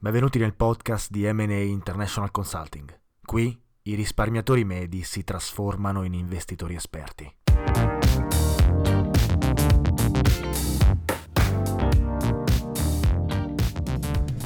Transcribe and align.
Benvenuti 0.00 0.38
nel 0.38 0.54
podcast 0.54 1.10
di 1.10 1.28
M&A 1.28 1.60
International 1.60 2.30
Consulting. 2.30 3.00
Qui 3.20 3.60
i 3.82 3.96
risparmiatori 3.96 4.62
medi 4.62 5.02
si 5.02 5.24
trasformano 5.24 6.04
in 6.04 6.14
investitori 6.14 6.76
esperti. 6.76 7.28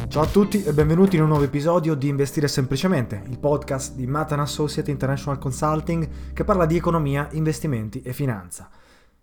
Ciao 0.08 0.22
a 0.22 0.26
tutti 0.26 0.64
e 0.64 0.72
benvenuti 0.72 1.16
in 1.16 1.22
un 1.22 1.28
nuovo 1.28 1.44
episodio 1.44 1.94
di 1.96 2.08
Investire 2.08 2.48
Semplicemente, 2.48 3.22
il 3.26 3.38
podcast 3.38 3.94
di 3.94 4.06
Matan 4.06 4.40
Associate 4.40 4.90
International 4.90 5.38
Consulting 5.38 6.32
che 6.32 6.44
parla 6.44 6.64
di 6.64 6.76
economia, 6.76 7.28
investimenti 7.32 8.00
e 8.00 8.14
finanza. 8.14 8.70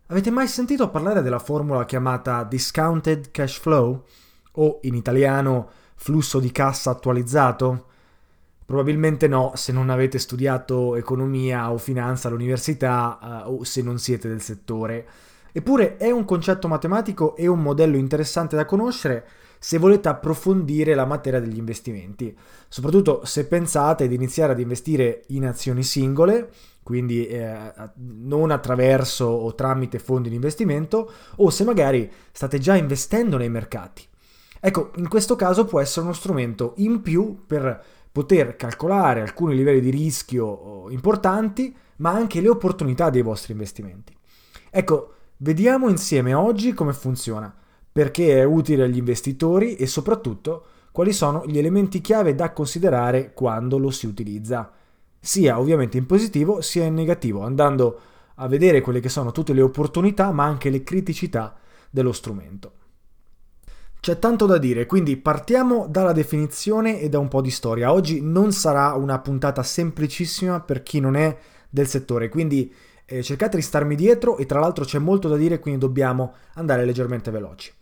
Avete 0.05 0.29
mai 0.29 0.47
sentito 0.47 0.91
parlare 0.91 1.23
della 1.23 1.39
formula 1.39 1.85
chiamata 1.85 2.43
Discounted 2.43 3.31
Cash 3.31 3.57
Flow 3.57 4.05
o 4.51 4.79
in 4.83 4.93
italiano 4.93 5.87
flusso 5.99 6.39
di 6.39 6.51
cassa 6.51 6.91
attualizzato? 6.91 7.85
Probabilmente 8.65 9.27
no 9.27 9.51
se 9.55 9.71
non 9.73 9.89
avete 9.89 10.17
studiato 10.17 10.95
economia 10.95 11.71
o 11.71 11.77
finanza 11.77 12.27
all'università 12.27 13.43
uh, 13.45 13.51
o 13.51 13.63
se 13.63 13.81
non 13.81 13.99
siete 13.99 14.27
del 14.29 14.41
settore. 14.41 15.07
Eppure 15.51 15.97
è 15.97 16.09
un 16.09 16.23
concetto 16.23 16.67
matematico 16.67 17.35
e 17.35 17.47
un 17.47 17.61
modello 17.61 17.97
interessante 17.97 18.55
da 18.55 18.65
conoscere 18.65 19.27
se 19.59 19.77
volete 19.77 20.07
approfondire 20.07 20.95
la 20.95 21.05
materia 21.05 21.41
degli 21.41 21.57
investimenti, 21.57 22.35
soprattutto 22.69 23.25
se 23.25 23.45
pensate 23.45 24.07
di 24.07 24.15
iniziare 24.15 24.53
ad 24.53 24.59
investire 24.59 25.23
in 25.27 25.45
azioni 25.45 25.83
singole, 25.83 26.49
quindi 26.81 27.27
eh, 27.27 27.73
non 27.95 28.51
attraverso 28.51 29.25
o 29.25 29.53
tramite 29.53 29.99
fondi 29.99 30.29
di 30.29 30.35
investimento, 30.35 31.11
o 31.37 31.49
se 31.49 31.65
magari 31.65 32.09
state 32.31 32.57
già 32.57 32.75
investendo 32.75 33.35
nei 33.35 33.49
mercati. 33.49 34.07
Ecco, 34.59 34.91
in 34.95 35.07
questo 35.07 35.35
caso 35.35 35.65
può 35.65 35.79
essere 35.79 36.05
uno 36.05 36.13
strumento 36.13 36.73
in 36.77 37.01
più 37.01 37.43
per 37.45 37.83
poter 38.11 38.55
calcolare 38.55 39.21
alcuni 39.21 39.55
livelli 39.55 39.79
di 39.79 39.89
rischio 39.89 40.45
oh, 40.45 40.89
importanti, 40.89 41.75
ma 41.97 42.11
anche 42.11 42.41
le 42.41 42.49
opportunità 42.49 43.09
dei 43.09 43.21
vostri 43.21 43.53
investimenti. 43.53 44.15
Ecco, 44.69 45.13
vediamo 45.37 45.89
insieme 45.89 46.33
oggi 46.33 46.73
come 46.73 46.93
funziona, 46.93 47.53
perché 47.91 48.39
è 48.39 48.43
utile 48.43 48.83
agli 48.83 48.97
investitori 48.97 49.75
e 49.75 49.87
soprattutto 49.87 50.65
quali 50.91 51.13
sono 51.13 51.45
gli 51.45 51.57
elementi 51.57 52.01
chiave 52.01 52.35
da 52.35 52.51
considerare 52.51 53.33
quando 53.33 53.77
lo 53.77 53.91
si 53.91 54.07
utilizza, 54.07 54.71
sia 55.19 55.59
ovviamente 55.59 55.97
in 55.97 56.05
positivo 56.05 56.61
sia 56.61 56.85
in 56.85 56.93
negativo, 56.93 57.41
andando 57.41 57.99
a 58.35 58.47
vedere 58.47 58.81
quelle 58.81 58.99
che 58.99 59.09
sono 59.09 59.31
tutte 59.31 59.53
le 59.53 59.61
opportunità 59.61 60.31
ma 60.31 60.45
anche 60.45 60.69
le 60.69 60.83
criticità 60.83 61.55
dello 61.89 62.11
strumento. 62.11 62.73
C'è 64.01 64.17
tanto 64.17 64.45
da 64.45 64.57
dire, 64.57 64.85
quindi 64.85 65.17
partiamo 65.17 65.85
dalla 65.89 66.13
definizione 66.13 67.01
e 67.01 67.09
da 67.09 67.19
un 67.19 67.27
po' 67.27 67.41
di 67.41 67.51
storia. 67.51 67.91
Oggi 67.91 68.21
non 68.21 68.53
sarà 68.53 68.93
una 68.93 69.19
puntata 69.19 69.61
semplicissima 69.61 70.61
per 70.61 70.83
chi 70.83 71.01
non 71.01 71.15
è 71.17 71.37
del 71.69 71.85
settore, 71.85 72.29
quindi 72.29 72.73
eh, 73.05 73.21
cercate 73.21 73.57
di 73.57 73.61
starmi 73.61 73.95
dietro 73.95 74.37
e 74.37 74.45
tra 74.45 74.61
l'altro 74.61 74.85
c'è 74.85 74.99
molto 74.99 75.27
da 75.27 75.35
dire, 75.35 75.59
quindi 75.59 75.81
dobbiamo 75.81 76.35
andare 76.53 76.85
leggermente 76.85 77.29
veloci. 77.29 77.73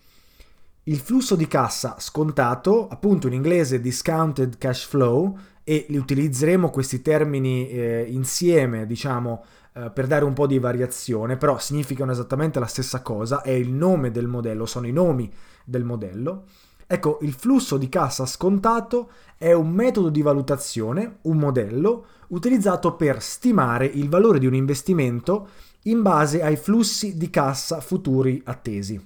Il 0.83 0.97
flusso 0.97 1.35
di 1.35 1.47
cassa 1.47 1.97
scontato, 1.99 2.87
appunto 2.87 3.27
in 3.27 3.33
inglese 3.33 3.79
discounted 3.79 4.57
cash 4.57 4.85
flow, 4.85 5.37
e 5.63 5.85
li 5.89 5.97
utilizzeremo 5.97 6.69
questi 6.69 7.01
termini 7.01 7.69
eh, 7.69 8.05
insieme, 8.09 8.87
diciamo, 8.87 9.43
eh, 9.77 9.91
per 9.91 10.07
dare 10.07 10.25
un 10.25 10.33
po' 10.33 10.47
di 10.47 10.57
variazione, 10.57 11.37
però 11.37 11.59
significano 11.59 12.11
esattamente 12.11 12.59
la 12.59 12.65
stessa 12.65 13.03
cosa, 13.03 13.41
è 13.41 13.51
il 13.51 13.71
nome 13.71 14.09
del 14.09 14.25
modello, 14.25 14.65
sono 14.65 14.87
i 14.87 14.91
nomi 14.91 15.31
del 15.63 15.83
modello. 15.83 16.45
Ecco, 16.87 17.19
il 17.21 17.33
flusso 17.33 17.77
di 17.77 17.87
cassa 17.87 18.25
scontato 18.25 19.11
è 19.37 19.51
un 19.51 19.69
metodo 19.69 20.09
di 20.09 20.23
valutazione, 20.23 21.17
un 21.23 21.37
modello, 21.37 22.05
utilizzato 22.29 22.95
per 22.95 23.21
stimare 23.21 23.85
il 23.85 24.09
valore 24.09 24.39
di 24.39 24.47
un 24.47 24.55
investimento 24.55 25.49
in 25.83 26.01
base 26.01 26.41
ai 26.41 26.55
flussi 26.55 27.15
di 27.15 27.29
cassa 27.29 27.79
futuri 27.79 28.41
attesi. 28.45 28.99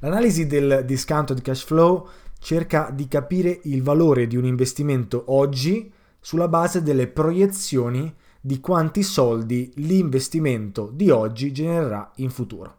L'analisi 0.00 0.46
del 0.46 0.82
discounted 0.84 1.40
cash 1.40 1.64
flow 1.64 2.06
cerca 2.38 2.90
di 2.92 3.08
capire 3.08 3.60
il 3.62 3.82
valore 3.82 4.26
di 4.26 4.36
un 4.36 4.44
investimento 4.44 5.24
oggi 5.28 5.90
sulla 6.20 6.48
base 6.48 6.82
delle 6.82 7.06
proiezioni 7.06 8.14
di 8.40 8.60
quanti 8.60 9.02
soldi 9.02 9.72
l'investimento 9.76 10.90
di 10.92 11.10
oggi 11.10 11.52
genererà 11.52 12.10
in 12.16 12.30
futuro. 12.30 12.76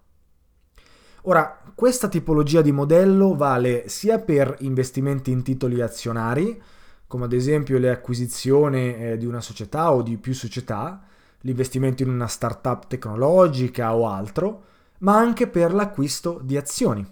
Ora, 1.24 1.62
questa 1.76 2.08
tipologia 2.08 2.62
di 2.62 2.72
modello 2.72 3.36
vale 3.36 3.90
sia 3.90 4.20
per 4.20 4.56
investimenti 4.60 5.32
in 5.32 5.44
titoli 5.44 5.82
azionari, 5.82 6.62
come 7.08 7.26
ad 7.26 7.34
esempio 7.34 7.78
le 7.78 7.90
acquisizioni 7.90 8.96
eh, 8.96 9.18
di 9.18 9.26
una 9.26 9.42
società 9.42 9.92
o 9.92 10.02
di 10.02 10.18
più 10.18 10.34
società, 10.34 11.04
l'investimento 11.42 12.04
in 12.04 12.10
una 12.10 12.28
startup 12.28 12.88
tecnologica 12.88 13.96
o 13.96 14.08
altro, 14.08 14.64
ma 15.00 15.18
anche 15.18 15.48
per 15.48 15.74
l'acquisto 15.74 16.40
di 16.42 16.58
azioni. 16.58 17.06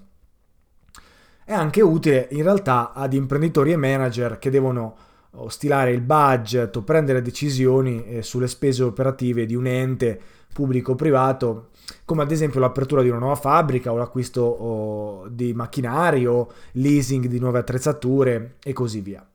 È 1.43 1.53
anche 1.53 1.81
utile 1.81 2.27
in 2.31 2.43
realtà 2.43 2.93
ad 2.93 3.13
imprenditori 3.13 3.71
e 3.71 3.77
manager 3.77 4.37
che 4.39 4.49
devono 4.49 4.97
stilare 5.47 5.91
il 5.91 6.01
budget 6.01 6.75
o 6.75 6.83
prendere 6.83 7.21
decisioni 7.21 8.05
eh, 8.05 8.21
sulle 8.23 8.47
spese 8.47 8.83
operative 8.83 9.45
di 9.45 9.55
un 9.55 9.67
ente 9.67 10.19
pubblico 10.51 10.93
o 10.93 10.95
privato 10.95 11.69
come 12.03 12.23
ad 12.23 12.31
esempio 12.31 12.59
l'apertura 12.59 13.01
di 13.01 13.09
una 13.09 13.19
nuova 13.19 13.35
fabbrica 13.35 13.91
o 13.91 13.97
l'acquisto 13.97 14.41
o, 14.41 15.27
di 15.29 15.53
macchinari 15.53 16.25
o 16.25 16.51
leasing 16.73 17.27
di 17.27 17.39
nuove 17.39 17.59
attrezzature 17.59 18.55
e 18.63 18.73
così 18.73 19.01
via. 19.01 19.25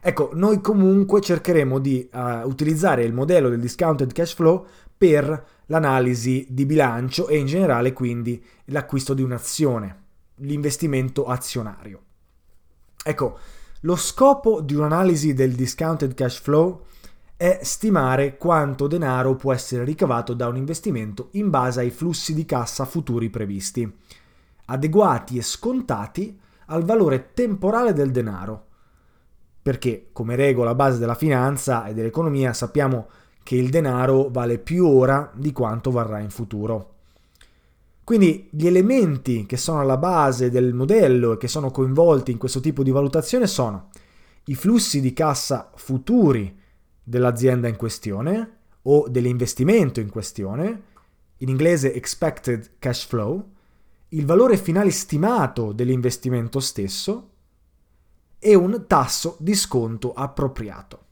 Ecco, 0.00 0.30
noi 0.34 0.60
comunque 0.60 1.20
cercheremo 1.20 1.78
di 1.78 2.08
uh, 2.12 2.46
utilizzare 2.46 3.02
il 3.04 3.12
modello 3.12 3.48
del 3.48 3.60
discounted 3.60 4.12
cash 4.12 4.34
flow 4.34 4.64
per 4.96 5.44
l'analisi 5.66 6.46
di 6.48 6.64
bilancio 6.64 7.28
e 7.28 7.38
in 7.38 7.46
generale 7.46 7.92
quindi 7.92 8.42
l'acquisto 8.66 9.14
di 9.14 9.22
un'azione, 9.22 10.02
l'investimento 10.36 11.26
azionario. 11.26 12.02
Ecco, 13.04 13.38
lo 13.86 13.94
scopo 13.94 14.60
di 14.60 14.74
un'analisi 14.74 15.32
del 15.32 15.52
discounted 15.52 16.12
cash 16.14 16.40
flow 16.40 16.82
è 17.36 17.60
stimare 17.62 18.36
quanto 18.36 18.88
denaro 18.88 19.36
può 19.36 19.52
essere 19.52 19.84
ricavato 19.84 20.34
da 20.34 20.48
un 20.48 20.56
investimento 20.56 21.28
in 21.32 21.50
base 21.50 21.80
ai 21.80 21.90
flussi 21.90 22.34
di 22.34 22.44
cassa 22.44 22.84
futuri 22.84 23.30
previsti, 23.30 23.88
adeguati 24.64 25.38
e 25.38 25.42
scontati 25.42 26.36
al 26.66 26.82
valore 26.82 27.30
temporale 27.32 27.92
del 27.92 28.10
denaro. 28.10 28.64
Perché, 29.62 30.08
come 30.12 30.34
regola 30.34 30.74
base 30.74 30.98
della 30.98 31.14
finanza 31.14 31.86
e 31.86 31.94
dell'economia, 31.94 32.52
sappiamo 32.52 33.06
che 33.44 33.54
il 33.54 33.70
denaro 33.70 34.30
vale 34.30 34.58
più 34.58 34.84
ora 34.84 35.30
di 35.32 35.52
quanto 35.52 35.92
varrà 35.92 36.18
in 36.18 36.30
futuro. 36.30 36.94
Quindi 38.06 38.48
gli 38.52 38.68
elementi 38.68 39.46
che 39.46 39.56
sono 39.56 39.80
alla 39.80 39.96
base 39.96 40.48
del 40.48 40.74
modello 40.74 41.32
e 41.32 41.36
che 41.38 41.48
sono 41.48 41.72
coinvolti 41.72 42.30
in 42.30 42.38
questo 42.38 42.60
tipo 42.60 42.84
di 42.84 42.92
valutazione 42.92 43.48
sono 43.48 43.88
i 44.44 44.54
flussi 44.54 45.00
di 45.00 45.12
cassa 45.12 45.72
futuri 45.74 46.56
dell'azienda 47.02 47.66
in 47.66 47.74
questione 47.74 48.58
o 48.82 49.08
dell'investimento 49.08 49.98
in 49.98 50.08
questione, 50.08 50.82
in 51.38 51.48
inglese 51.48 51.92
expected 51.94 52.74
cash 52.78 53.06
flow, 53.06 53.44
il 54.10 54.24
valore 54.24 54.56
finale 54.56 54.92
stimato 54.92 55.72
dell'investimento 55.72 56.60
stesso 56.60 57.30
e 58.38 58.54
un 58.54 58.84
tasso 58.86 59.36
di 59.40 59.56
sconto 59.56 60.12
appropriato. 60.12 61.05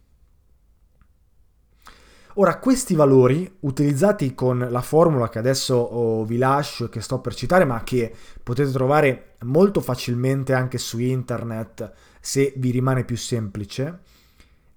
Ora, 2.36 2.58
questi 2.58 2.94
valori, 2.94 3.58
utilizzati 3.60 4.34
con 4.34 4.66
la 4.68 4.80
formula 4.80 5.28
che 5.28 5.38
adesso 5.38 5.76
oh, 5.76 6.24
vi 6.24 6.36
lascio 6.36 6.86
e 6.86 6.88
che 6.88 7.00
sto 7.00 7.20
per 7.20 7.34
citare, 7.34 7.64
ma 7.64 7.82
che 7.84 8.12
potete 8.42 8.72
trovare 8.72 9.36
molto 9.44 9.80
facilmente 9.80 10.52
anche 10.52 10.78
su 10.78 10.98
internet 10.98 11.92
se 12.20 12.52
vi 12.56 12.70
rimane 12.70 13.04
più 13.04 13.16
semplice, 13.16 14.00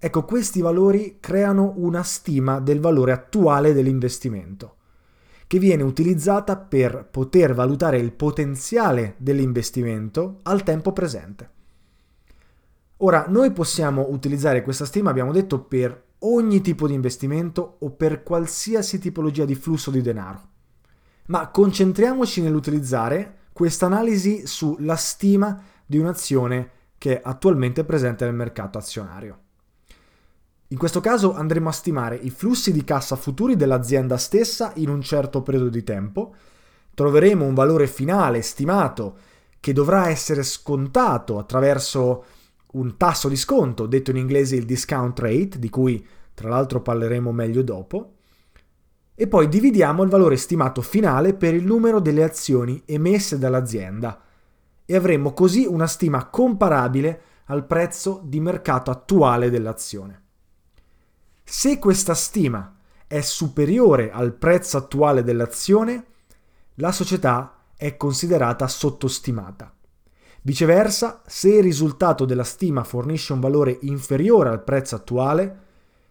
Ecco, 0.00 0.24
questi 0.24 0.60
valori 0.60 1.16
creano 1.18 1.72
una 1.76 2.04
stima 2.04 2.60
del 2.60 2.78
valore 2.78 3.10
attuale 3.10 3.72
dell'investimento, 3.72 4.76
che 5.48 5.58
viene 5.58 5.82
utilizzata 5.82 6.56
per 6.56 7.08
poter 7.10 7.52
valutare 7.52 7.98
il 7.98 8.12
potenziale 8.12 9.14
dell'investimento 9.16 10.38
al 10.42 10.62
tempo 10.62 10.92
presente. 10.92 11.50
Ora, 12.98 13.24
noi 13.26 13.50
possiamo 13.50 14.06
utilizzare 14.10 14.62
questa 14.62 14.84
stima, 14.84 15.10
abbiamo 15.10 15.32
detto, 15.32 15.62
per 15.62 16.00
ogni 16.20 16.60
tipo 16.60 16.86
di 16.86 16.94
investimento 16.94 17.76
o 17.80 17.90
per 17.90 18.22
qualsiasi 18.22 18.98
tipologia 18.98 19.44
di 19.44 19.54
flusso 19.54 19.90
di 19.90 20.00
denaro. 20.00 20.48
Ma 21.26 21.48
concentriamoci 21.48 22.40
nell'utilizzare 22.40 23.36
questa 23.52 23.86
analisi 23.86 24.46
sulla 24.46 24.96
stima 24.96 25.62
di 25.84 25.98
un'azione 25.98 26.70
che 26.98 27.18
è 27.18 27.22
attualmente 27.24 27.84
presente 27.84 28.24
nel 28.24 28.34
mercato 28.34 28.78
azionario. 28.78 29.38
In 30.68 30.76
questo 30.76 31.00
caso 31.00 31.34
andremo 31.34 31.70
a 31.70 31.72
stimare 31.72 32.16
i 32.16 32.30
flussi 32.30 32.72
di 32.72 32.84
cassa 32.84 33.16
futuri 33.16 33.56
dell'azienda 33.56 34.18
stessa 34.18 34.72
in 34.76 34.90
un 34.90 35.00
certo 35.00 35.42
periodo 35.42 35.70
di 35.70 35.82
tempo, 35.82 36.34
troveremo 36.92 37.44
un 37.44 37.54
valore 37.54 37.86
finale 37.86 38.42
stimato 38.42 39.16
che 39.60 39.72
dovrà 39.72 40.08
essere 40.08 40.42
scontato 40.42 41.38
attraverso 41.38 42.24
un 42.72 42.96
tasso 42.96 43.28
di 43.28 43.36
sconto, 43.36 43.86
detto 43.86 44.10
in 44.10 44.16
inglese 44.16 44.56
il 44.56 44.64
discount 44.64 45.18
rate, 45.18 45.58
di 45.58 45.70
cui 45.70 46.06
tra 46.34 46.48
l'altro 46.48 46.80
parleremo 46.82 47.32
meglio 47.32 47.62
dopo, 47.62 48.14
e 49.14 49.26
poi 49.26 49.48
dividiamo 49.48 50.04
il 50.04 50.10
valore 50.10 50.36
stimato 50.36 50.80
finale 50.80 51.34
per 51.34 51.54
il 51.54 51.64
numero 51.64 51.98
delle 51.98 52.22
azioni 52.22 52.80
emesse 52.84 53.36
dall'azienda 53.36 54.22
e 54.84 54.94
avremo 54.94 55.32
così 55.32 55.66
una 55.66 55.88
stima 55.88 56.26
comparabile 56.26 57.22
al 57.46 57.66
prezzo 57.66 58.20
di 58.24 58.38
mercato 58.38 58.92
attuale 58.92 59.50
dell'azione. 59.50 60.22
Se 61.42 61.78
questa 61.78 62.14
stima 62.14 62.76
è 63.08 63.20
superiore 63.20 64.12
al 64.12 64.34
prezzo 64.34 64.76
attuale 64.76 65.24
dell'azione, 65.24 66.04
la 66.74 66.92
società 66.92 67.64
è 67.76 67.96
considerata 67.96 68.68
sottostimata. 68.68 69.74
Viceversa, 70.42 71.22
se 71.26 71.56
il 71.56 71.62
risultato 71.62 72.24
della 72.24 72.44
stima 72.44 72.84
fornisce 72.84 73.32
un 73.32 73.40
valore 73.40 73.78
inferiore 73.82 74.48
al 74.48 74.62
prezzo 74.62 74.94
attuale, 74.94 75.66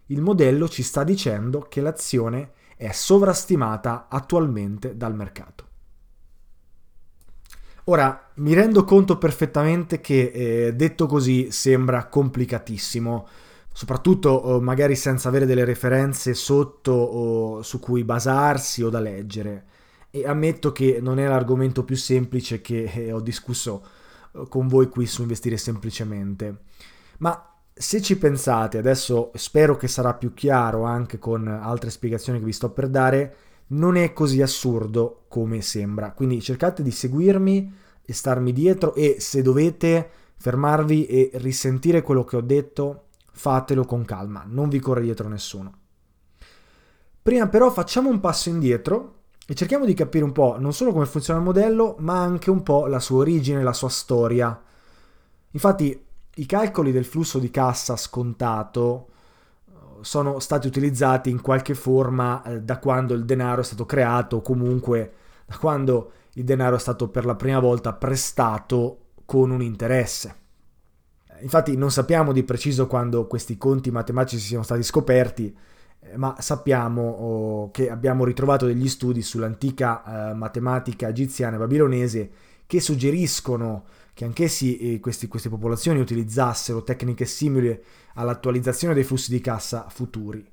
il 0.06 0.20
modello 0.20 0.68
ci 0.68 0.82
sta 0.82 1.02
dicendo 1.04 1.66
che 1.68 1.80
l'azione 1.80 2.52
è 2.76 2.92
sovrastimata 2.92 4.06
attualmente 4.08 4.96
dal 4.96 5.14
mercato. 5.14 5.66
Ora, 7.84 8.30
mi 8.34 8.52
rendo 8.52 8.84
conto 8.84 9.16
perfettamente 9.16 10.00
che 10.00 10.30
eh, 10.32 10.74
detto 10.74 11.06
così 11.06 11.50
sembra 11.50 12.06
complicatissimo, 12.06 13.26
soprattutto 13.72 14.56
eh, 14.56 14.60
magari 14.60 14.94
senza 14.94 15.28
avere 15.28 15.46
delle 15.46 15.64
referenze 15.64 16.34
sotto 16.34 16.92
o 16.92 17.62
su 17.62 17.80
cui 17.80 18.04
basarsi 18.04 18.82
o 18.82 18.90
da 18.90 19.00
leggere. 19.00 19.64
E 20.10 20.26
ammetto 20.26 20.70
che 20.70 20.98
non 21.00 21.18
è 21.18 21.26
l'argomento 21.26 21.82
più 21.82 21.96
semplice 21.96 22.60
che 22.60 22.84
eh, 22.84 23.12
ho 23.12 23.20
discusso 23.20 23.82
con 24.48 24.68
voi 24.68 24.88
qui 24.88 25.06
su 25.06 25.22
Investire 25.22 25.56
Semplicemente. 25.56 26.62
Ma 27.18 27.54
se 27.72 28.02
ci 28.02 28.18
pensate, 28.18 28.78
adesso 28.78 29.30
spero 29.34 29.76
che 29.76 29.88
sarà 29.88 30.14
più 30.14 30.34
chiaro 30.34 30.82
anche 30.82 31.18
con 31.18 31.46
altre 31.46 31.90
spiegazioni 31.90 32.38
che 32.38 32.44
vi 32.44 32.52
sto 32.52 32.70
per 32.70 32.88
dare, 32.88 33.36
non 33.68 33.96
è 33.96 34.12
così 34.12 34.42
assurdo 34.42 35.24
come 35.28 35.60
sembra. 35.60 36.12
Quindi 36.12 36.40
cercate 36.40 36.82
di 36.82 36.90
seguirmi 36.90 37.72
e 38.02 38.12
starmi 38.12 38.52
dietro 38.52 38.94
e 38.94 39.16
se 39.20 39.42
dovete 39.42 40.10
fermarvi 40.36 41.06
e 41.06 41.30
risentire 41.34 42.02
quello 42.02 42.24
che 42.24 42.36
ho 42.36 42.40
detto, 42.40 43.08
fatelo 43.32 43.84
con 43.84 44.04
calma, 44.04 44.44
non 44.46 44.68
vi 44.68 44.78
corre 44.78 45.02
dietro 45.02 45.28
nessuno. 45.28 45.72
Prima 47.22 47.48
però 47.48 47.70
facciamo 47.70 48.08
un 48.08 48.20
passo 48.20 48.48
indietro 48.48 49.17
e 49.50 49.54
cerchiamo 49.54 49.86
di 49.86 49.94
capire 49.94 50.24
un 50.24 50.32
po' 50.32 50.56
non 50.58 50.74
solo 50.74 50.92
come 50.92 51.06
funziona 51.06 51.38
il 51.38 51.44
modello, 51.46 51.96
ma 52.00 52.20
anche 52.20 52.50
un 52.50 52.62
po' 52.62 52.86
la 52.86 53.00
sua 53.00 53.20
origine, 53.20 53.62
la 53.62 53.72
sua 53.72 53.88
storia. 53.88 54.60
Infatti 55.52 56.04
i 56.34 56.44
calcoli 56.44 56.92
del 56.92 57.06
flusso 57.06 57.38
di 57.38 57.50
cassa 57.50 57.96
scontato 57.96 59.08
eh, 59.64 59.72
sono 60.02 60.38
stati 60.38 60.66
utilizzati 60.66 61.30
in 61.30 61.40
qualche 61.40 61.72
forma 61.72 62.42
eh, 62.42 62.60
da 62.60 62.78
quando 62.78 63.14
il 63.14 63.24
denaro 63.24 63.62
è 63.62 63.64
stato 63.64 63.86
creato 63.86 64.36
o 64.36 64.42
comunque 64.42 65.12
da 65.46 65.56
quando 65.56 66.12
il 66.34 66.44
denaro 66.44 66.76
è 66.76 66.78
stato 66.78 67.08
per 67.08 67.24
la 67.24 67.34
prima 67.34 67.58
volta 67.58 67.94
prestato 67.94 68.98
con 69.24 69.50
un 69.50 69.62
interesse. 69.62 70.36
Infatti 71.40 71.74
non 71.74 71.90
sappiamo 71.90 72.32
di 72.32 72.42
preciso 72.42 72.86
quando 72.86 73.26
questi 73.26 73.56
conti 73.56 73.90
matematici 73.90 74.44
siano 74.44 74.62
stati 74.62 74.82
scoperti, 74.82 75.56
ma 76.16 76.36
sappiamo 76.38 77.02
oh, 77.02 77.70
che 77.70 77.90
abbiamo 77.90 78.24
ritrovato 78.24 78.66
degli 78.66 78.88
studi 78.88 79.22
sull'antica 79.22 80.30
eh, 80.30 80.34
matematica 80.34 81.08
egiziana 81.08 81.56
e 81.56 81.58
babilonese 81.58 82.30
che 82.66 82.80
suggeriscono 82.80 83.84
che 84.14 84.24
anch'essi 84.24 84.94
eh, 84.94 85.00
questi, 85.00 85.28
queste 85.28 85.48
popolazioni 85.48 86.00
utilizzassero 86.00 86.82
tecniche 86.82 87.24
simili 87.24 87.78
all'attualizzazione 88.14 88.92
dei 88.92 89.04
flussi 89.04 89.30
di 89.30 89.40
cassa 89.40 89.86
futuri. 89.88 90.44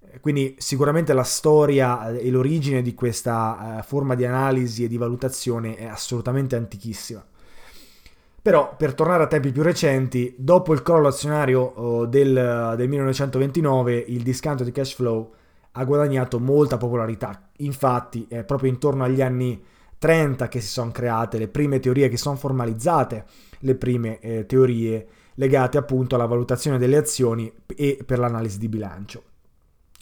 Eh, 0.00 0.20
quindi 0.20 0.54
sicuramente 0.58 1.12
la 1.12 1.24
storia 1.24 2.10
eh, 2.10 2.26
e 2.26 2.30
l'origine 2.30 2.82
di 2.82 2.94
questa 2.94 3.78
uh, 3.78 3.82
forma 3.82 4.14
di 4.14 4.24
analisi 4.24 4.84
e 4.84 4.88
di 4.88 4.96
valutazione 4.96 5.76
è 5.76 5.86
assolutamente 5.86 6.56
antichissima. 6.56 7.24
Però, 8.42 8.74
per 8.76 8.94
tornare 8.94 9.24
a 9.24 9.26
tempi 9.26 9.52
più 9.52 9.62
recenti, 9.62 10.34
dopo 10.38 10.72
il 10.72 10.82
crollo 10.82 11.08
azionario 11.08 11.60
oh, 11.60 12.06
del, 12.06 12.74
del 12.76 12.88
1929, 12.88 14.04
il 14.08 14.22
discount 14.22 14.62
di 14.62 14.72
cash 14.72 14.94
flow 14.94 15.32
ha 15.72 15.84
guadagnato 15.84 16.40
molta 16.40 16.78
popolarità. 16.78 17.48
Infatti, 17.58 18.26
è 18.28 18.42
proprio 18.44 18.70
intorno 18.70 19.04
agli 19.04 19.20
anni 19.20 19.62
30 19.98 20.48
che 20.48 20.60
si 20.62 20.68
sono 20.68 20.90
create 20.90 21.36
le 21.36 21.48
prime 21.48 21.78
teorie 21.78 22.08
che 22.08 22.16
sono 22.16 22.36
formalizzate, 22.36 23.24
le 23.58 23.74
prime 23.74 24.18
eh, 24.20 24.46
teorie 24.46 25.06
legate 25.34 25.76
appunto 25.76 26.14
alla 26.14 26.26
valutazione 26.26 26.78
delle 26.78 26.96
azioni 26.96 27.52
e 27.66 27.98
per 28.04 28.18
l'analisi 28.18 28.58
di 28.58 28.68
bilancio. 28.68 29.22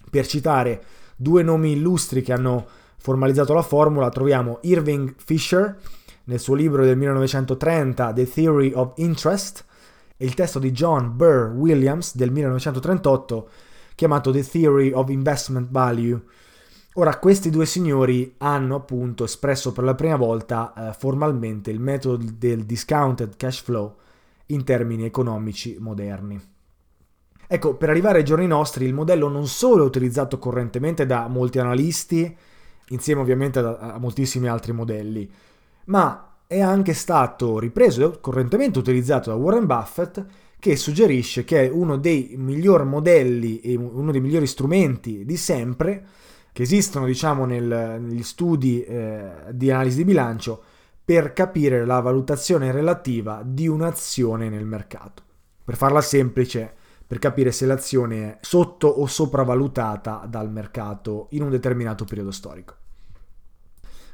Per 0.09 0.27
citare 0.27 0.83
due 1.17 1.43
nomi 1.43 1.73
illustri 1.73 2.23
che 2.23 2.33
hanno 2.33 2.67
formalizzato 2.99 3.53
la 3.53 3.63
formula, 3.63 4.09
troviamo 4.09 4.59
Irving 4.63 5.15
Fisher, 5.17 5.77
nel 6.29 6.39
suo 6.39 6.55
libro 6.55 6.85
del 6.85 6.97
1930 6.97 8.13
The 8.13 8.31
Theory 8.31 8.73
of 8.75 8.93
Interest 8.97 9.65
e 10.17 10.25
il 10.27 10.35
testo 10.35 10.59
di 10.59 10.73
John 10.73 11.17
Burr 11.17 11.53
Williams 11.55 12.15
del 12.17 12.31
1938 12.31 13.49
chiamato 13.95 14.31
The 14.31 14.47
Theory 14.47 14.93
of 14.93 15.09
Investment 15.09 15.71
Value. 15.71 16.21
Ora, 16.95 17.19
questi 17.19 17.51
due 17.51 17.65
signori 17.65 18.35
hanno 18.39 18.77
appunto 18.77 19.25
espresso 19.25 19.73
per 19.73 19.85
la 19.85 19.95
prima 19.95 20.17
volta 20.17 20.73
eh, 20.75 20.93
formalmente 20.93 21.71
il 21.71 21.81
metodo 21.81 22.23
del 22.37 22.65
discounted 22.65 23.37
cash 23.37 23.63
flow 23.63 23.97
in 24.47 24.65
termini 24.65 25.05
economici 25.05 25.77
moderni. 25.81 26.41
Ecco, 27.47 27.75
per 27.77 27.89
arrivare 27.89 28.19
ai 28.19 28.25
giorni 28.25 28.47
nostri 28.47 28.85
il 28.85 28.93
modello 28.93 29.29
non 29.29 29.47
solo 29.47 29.85
è 29.85 29.87
utilizzato 29.87 30.39
correntemente 30.39 31.07
da 31.07 31.27
molti 31.29 31.59
analisti, 31.59 32.37
insieme 32.89 33.23
ovviamente 33.23 33.61
a, 33.61 33.79
a 33.79 33.99
moltissimi 33.99 34.49
altri 34.49 34.73
modelli, 34.73 35.31
ma 35.89 36.37
è 36.47 36.61
anche 36.61 36.95
stato 36.95 37.59
ripreso 37.59 38.15
e 38.15 38.21
correntemente 38.21 38.79
utilizzato 38.79 39.31
da 39.31 39.37
Warren 39.37 39.67
Buffett 39.67 40.25
che 40.59 40.77
suggerisce 40.77 41.45
che 41.45 41.67
è 41.67 41.71
uno 41.71 41.97
dei 41.99 42.35
migliori 42.37 42.85
modelli 42.85 43.61
e 43.61 43.77
uno 43.77 44.11
dei 44.11 44.21
migliori 44.21 44.47
strumenti 44.47 45.25
di 45.25 45.37
sempre 45.37 46.07
che 46.53 46.63
esistono 46.63 47.07
diciamo 47.07 47.45
nel, 47.45 47.99
negli 48.01 48.23
studi 48.23 48.83
eh, 48.83 49.31
di 49.53 49.71
analisi 49.71 49.99
di 49.99 50.05
bilancio 50.05 50.63
per 51.05 51.33
capire 51.33 51.87
la 51.87 52.01
valutazione 52.01 52.73
relativa 52.73 53.43
di 53.45 53.69
un'azione 53.69 54.49
nel 54.49 54.67
mercato. 54.67 55.23
Per 55.65 55.77
farla 55.77 56.01
semplice, 56.01 56.75
per 57.07 57.19
capire 57.19 57.53
se 57.53 57.65
l'azione 57.65 58.23
è 58.25 58.39
sotto 58.41 58.89
o 58.89 59.07
sopravvalutata 59.07 60.27
dal 60.29 60.51
mercato 60.51 61.29
in 61.31 61.43
un 61.43 61.51
determinato 61.51 62.05
periodo 62.05 62.31
storico. 62.31 62.78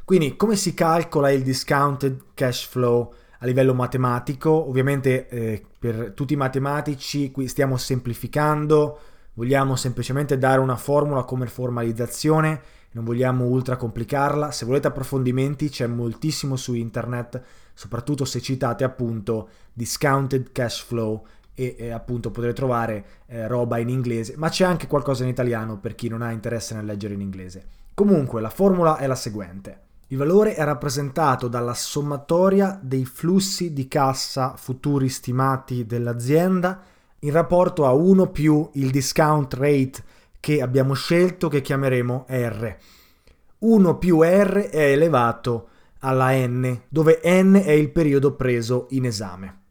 Quindi 0.05 0.37
come 0.37 0.55
si 0.55 0.75
calcola 0.75 1.31
il 1.31 1.43
discounted 1.43 2.25
cash 2.35 2.67
flow 2.67 3.11
a 3.39 3.47
livello 3.47 3.73
matematico? 3.73 4.51
Ovviamente 4.51 5.29
eh, 5.29 5.65
per 5.79 6.13
tutti 6.15 6.35
i 6.35 6.37
matematici 6.37 7.31
qui 7.31 7.49
stiamo 7.49 7.79
semplificando, 7.79 8.99
vogliamo 9.33 9.77
semplicemente 9.77 10.37
dare 10.37 10.61
una 10.61 10.77
formula 10.77 11.23
come 11.23 11.47
formalizzazione, 11.47 12.61
non 12.91 13.05
vogliamo 13.05 13.47
ultra 13.47 13.77
complicarla. 13.77 14.51
Se 14.51 14.67
volete 14.67 14.89
approfondimenti 14.89 15.71
c'è 15.71 15.87
moltissimo 15.87 16.57
su 16.57 16.75
internet, 16.75 17.43
soprattutto 17.73 18.27
se 18.27 18.43
citate 18.43 18.85
appunto 18.85 19.49
discounted 19.73 20.53
cash 20.53 20.83
flow 20.83 21.25
e, 21.55 21.77
e 21.79 21.91
appunto 21.93 22.31
potrete 22.31 22.57
trovare 22.57 23.05
eh, 23.25 23.47
roba 23.47 23.79
in 23.79 23.89
inglese, 23.89 24.35
ma 24.37 24.51
c'è 24.51 24.67
anche 24.67 24.87
qualcosa 24.87 25.23
in 25.23 25.31
italiano 25.31 25.79
per 25.79 25.95
chi 25.95 26.09
non 26.09 26.21
ha 26.21 26.31
interesse 26.31 26.75
nel 26.75 26.85
leggere 26.85 27.15
in 27.15 27.23
inglese. 27.23 27.67
Comunque 27.95 28.43
la 28.43 28.51
formula 28.51 28.99
è 28.99 29.07
la 29.07 29.15
seguente. 29.15 29.81
Il 30.15 30.21
valore 30.21 30.55
è 30.55 30.63
rappresentato 30.63 31.49
dalla 31.49 31.75
sommatoria 31.75 32.79
dei 32.81 33.05
flussi 33.05 33.73
di 33.73 33.89
cassa 33.89 34.55
futuri 34.57 35.09
stimati 35.09 35.87
dell'azienda 35.87 36.81
in 37.19 37.33
rapporto 37.33 37.85
a 37.85 37.91
1 37.91 38.29
più 38.29 38.71
il 38.75 38.93
discount 38.93 39.53
rate 39.55 40.05
che 40.39 40.63
abbiamo 40.63 40.95
scelto 40.95 41.49
che 41.49 41.61
chiameremo 41.61 42.27
R. 42.29 42.77
1 43.59 43.99
più 43.99 44.23
R 44.23 44.69
è 44.71 44.93
elevato 44.93 45.69
alla 45.99 46.31
n, 46.31 46.83
dove 46.89 47.21
n 47.25 47.55
è 47.55 47.73
il 47.73 47.91
periodo 47.91 48.37
preso 48.37 48.87
in 48.91 49.07
esame. 49.07 49.63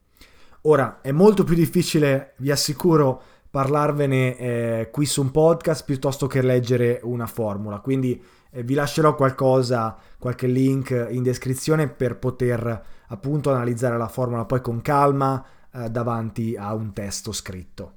Ora, 0.64 1.00
è 1.00 1.14
molto 1.14 1.46
più 1.46 1.56
difficile, 1.56 2.34
vi 2.40 2.52
assicuro, 2.52 3.22
parlarvene 3.50 4.38
eh, 4.38 4.90
qui 4.92 5.06
su 5.06 5.22
un 5.22 5.32
podcast 5.32 5.86
piuttosto 5.86 6.28
che 6.28 6.42
leggere 6.42 7.00
una 7.04 7.28
formula, 7.28 7.80
quindi 7.80 8.22
eh, 8.54 8.64
vi 8.64 8.76
lascerò 8.76 9.16
qualcosa, 9.16 9.98
qualche 10.20 10.48
link 10.48 11.08
in 11.10 11.24
descrizione 11.24 11.90
per 11.90 12.18
poter 12.18 12.86
appunto 13.08 13.52
analizzare 13.52 13.98
la 13.98 14.08
formula 14.08 14.46
poi 14.46 14.62
con 14.62 14.82
calma 14.82 15.44
eh, 15.72 15.90
davanti 15.90 16.56
a 16.56 16.74
un 16.74 16.94
testo 16.94 17.32
scritto. 17.32 17.94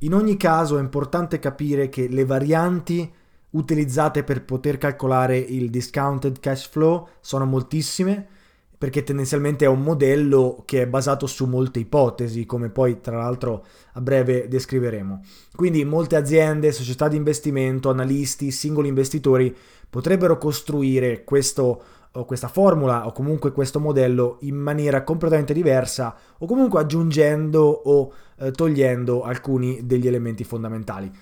In 0.00 0.14
ogni 0.14 0.36
caso 0.36 0.78
è 0.78 0.80
importante 0.80 1.38
capire 1.38 1.88
che 1.88 2.08
le 2.08 2.24
varianti 2.24 3.12
utilizzate 3.50 4.22
per 4.22 4.44
poter 4.44 4.78
calcolare 4.78 5.36
il 5.36 5.70
discounted 5.70 6.38
cash 6.40 6.68
flow 6.68 7.08
sono 7.20 7.46
moltissime 7.46 8.28
perché 8.80 9.02
tendenzialmente 9.02 9.66
è 9.66 9.68
un 9.68 9.82
modello 9.82 10.62
che 10.64 10.80
è 10.80 10.86
basato 10.86 11.26
su 11.26 11.44
molte 11.44 11.80
ipotesi, 11.80 12.46
come 12.46 12.70
poi 12.70 13.02
tra 13.02 13.18
l'altro 13.18 13.66
a 13.92 14.00
breve 14.00 14.48
descriveremo. 14.48 15.20
Quindi 15.54 15.84
molte 15.84 16.16
aziende, 16.16 16.72
società 16.72 17.06
di 17.06 17.16
investimento, 17.16 17.90
analisti, 17.90 18.50
singoli 18.50 18.88
investitori 18.88 19.54
potrebbero 19.90 20.38
costruire 20.38 21.24
questo, 21.24 21.82
questa 22.24 22.48
formula 22.48 23.06
o 23.06 23.12
comunque 23.12 23.52
questo 23.52 23.80
modello 23.80 24.38
in 24.40 24.56
maniera 24.56 25.04
completamente 25.04 25.52
diversa 25.52 26.16
o 26.38 26.46
comunque 26.46 26.80
aggiungendo 26.80 27.62
o 27.62 28.10
eh, 28.38 28.50
togliendo 28.50 29.24
alcuni 29.24 29.84
degli 29.84 30.06
elementi 30.06 30.42
fondamentali. 30.42 31.12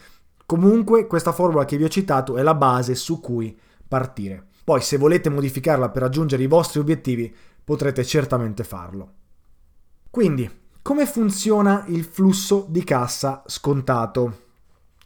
Comunque 0.46 1.08
questa 1.08 1.32
formula 1.32 1.64
che 1.64 1.76
vi 1.76 1.82
ho 1.82 1.88
citato 1.88 2.36
è 2.36 2.42
la 2.42 2.54
base 2.54 2.94
su 2.94 3.18
cui 3.18 3.58
partire. 3.88 4.44
Poi 4.68 4.82
se 4.82 4.98
volete 4.98 5.30
modificarla 5.30 5.88
per 5.88 6.02
raggiungere 6.02 6.42
i 6.42 6.46
vostri 6.46 6.78
obiettivi 6.78 7.34
potrete 7.68 8.02
certamente 8.02 8.64
farlo. 8.64 9.12
Quindi, 10.08 10.50
come 10.80 11.04
funziona 11.04 11.84
il 11.88 12.02
flusso 12.02 12.64
di 12.66 12.82
cassa 12.82 13.42
scontato? 13.44 14.38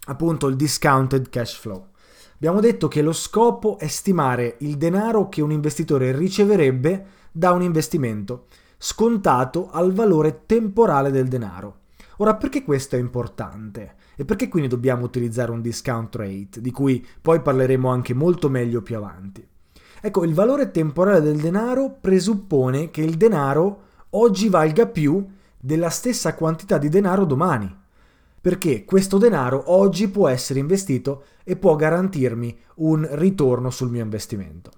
Appunto 0.06 0.46
il 0.46 0.54
discounted 0.54 1.28
cash 1.28 1.56
flow. 1.56 1.88
Abbiamo 2.34 2.60
detto 2.60 2.86
che 2.86 3.02
lo 3.02 3.12
scopo 3.12 3.78
è 3.80 3.88
stimare 3.88 4.58
il 4.60 4.76
denaro 4.76 5.28
che 5.28 5.42
un 5.42 5.50
investitore 5.50 6.16
riceverebbe 6.16 7.06
da 7.32 7.50
un 7.50 7.62
investimento, 7.62 8.46
scontato 8.78 9.68
al 9.68 9.92
valore 9.92 10.46
temporale 10.46 11.10
del 11.10 11.26
denaro. 11.26 11.78
Ora, 12.18 12.36
perché 12.36 12.62
questo 12.62 12.94
è 12.94 13.00
importante? 13.00 13.96
E 14.14 14.24
perché 14.24 14.46
quindi 14.46 14.68
dobbiamo 14.68 15.04
utilizzare 15.04 15.50
un 15.50 15.62
discount 15.62 16.14
rate, 16.14 16.60
di 16.60 16.70
cui 16.70 17.04
poi 17.20 17.42
parleremo 17.42 17.88
anche 17.88 18.14
molto 18.14 18.48
meglio 18.48 18.82
più 18.82 18.96
avanti? 18.96 19.44
Ecco, 20.04 20.24
il 20.24 20.34
valore 20.34 20.72
temporale 20.72 21.20
del 21.20 21.36
denaro 21.36 21.96
presuppone 22.00 22.90
che 22.90 23.02
il 23.02 23.16
denaro 23.16 23.82
oggi 24.10 24.48
valga 24.48 24.88
più 24.88 25.24
della 25.56 25.90
stessa 25.90 26.34
quantità 26.34 26.76
di 26.76 26.88
denaro 26.88 27.24
domani. 27.24 27.72
Perché 28.40 28.84
questo 28.84 29.16
denaro 29.16 29.62
oggi 29.66 30.08
può 30.08 30.26
essere 30.26 30.58
investito 30.58 31.22
e 31.44 31.54
può 31.54 31.76
garantirmi 31.76 32.58
un 32.78 33.06
ritorno 33.12 33.70
sul 33.70 33.90
mio 33.90 34.02
investimento. 34.02 34.72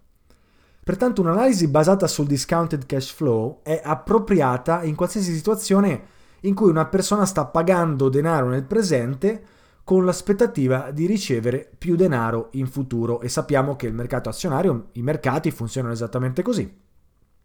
Pertanto 0.85 1.23
un'analisi 1.23 1.69
basata 1.69 2.07
sul 2.07 2.27
discounted 2.27 2.85
cash 2.85 3.11
flow 3.11 3.61
è 3.63 3.81
appropriata 3.83 4.83
in 4.83 4.95
qualsiasi 4.95 5.35
situazione 5.35 6.03
in 6.41 6.55
cui 6.55 6.69
una 6.69 6.85
persona 6.85 7.25
sta 7.25 7.47
pagando 7.47 8.11
denaro 8.11 8.49
nel 8.49 8.65
presente 8.65 9.43
con 9.85 10.07
l'aspettativa 10.07 10.91
di 10.91 11.07
ricevere 11.07 11.71
più 11.77 11.95
denaro 11.95 12.49
in 12.53 12.67
futuro 12.67 13.21
e 13.21 13.29
sappiamo 13.29 13.77
che 13.77 13.87
il 13.87 13.93
mercato 13.93 14.31
azionario, 14.31 14.89
i 14.93 15.03
mercati 15.03 15.51
funzionano 15.51 15.93
esattamente 15.93 16.43
così. 16.43 16.83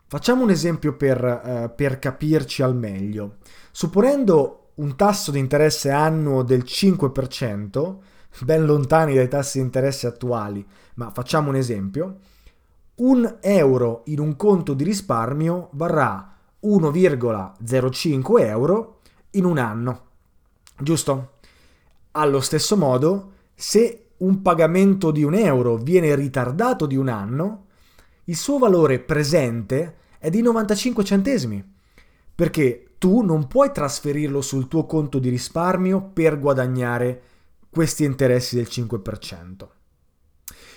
Facciamo 0.08 0.43
un 0.43 0.50
esempio 0.50 0.96
per, 0.96 1.24
eh, 1.24 1.69
per 1.75 2.00
capirci 2.00 2.63
al 2.63 2.75
meglio. 2.75 3.36
Supponendo 3.72 4.72
un 4.75 4.96
tasso 4.96 5.31
di 5.31 5.39
interesse 5.39 5.91
annuo 5.91 6.41
del 6.41 6.63
5%, 6.63 7.98
ben 8.41 8.65
lontani 8.65 9.13
dai 9.13 9.27
tassi 9.27 9.60
di 9.60 9.65
interesse 9.65 10.08
attuali, 10.08 10.65
ma 10.96 11.12
facciamo 11.12 11.50
un 11.50 11.58
esempio, 11.58 12.19
un 12.96 13.38
euro 13.41 14.03
in 14.05 14.19
un 14.19 14.36
conto 14.36 14.74
di 14.74 14.84
risparmio 14.84 15.69
varrà 15.74 16.36
1,05 16.63 18.39
euro 18.39 19.00
in 19.31 19.46
un 19.46 19.58
anno. 19.58 20.08
Giusto? 20.77 21.34
Allo 22.12 22.42
stesso 22.42 22.75
modo, 22.75 23.32
se 23.54 24.06
un 24.18 24.42
pagamento 24.42 25.12
di 25.12 25.24
un 25.24 25.36
euro 25.36 25.78
viene 25.78 26.16
ritardato 26.16 26.88
di 26.88 26.96
un 26.96 27.08
anno, 27.08 27.68
il 28.25 28.36
suo 28.36 28.58
valore 28.58 29.00
presente 29.00 29.98
è 30.18 30.30
di 30.30 30.42
95 30.42 31.04
centesimi, 31.04 31.63
perché 32.34 32.94
tu 32.98 33.22
non 33.22 33.48
puoi 33.48 33.72
trasferirlo 33.72 34.42
sul 34.42 34.68
tuo 34.68 34.86
conto 34.86 35.20
di 35.20 35.30
risparmio 35.30 36.01
per 36.01 36.39
guadagnare 36.39 37.22
questi 37.70 38.04
interessi 38.04 38.56
del 38.56 38.68
5%. 38.70 39.68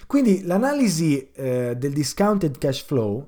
Quindi 0.07 0.43
l'analisi 0.45 1.31
eh, 1.33 1.75
del 1.77 1.93
discounted 1.93 2.59
cash 2.59 2.83
flow 2.83 3.27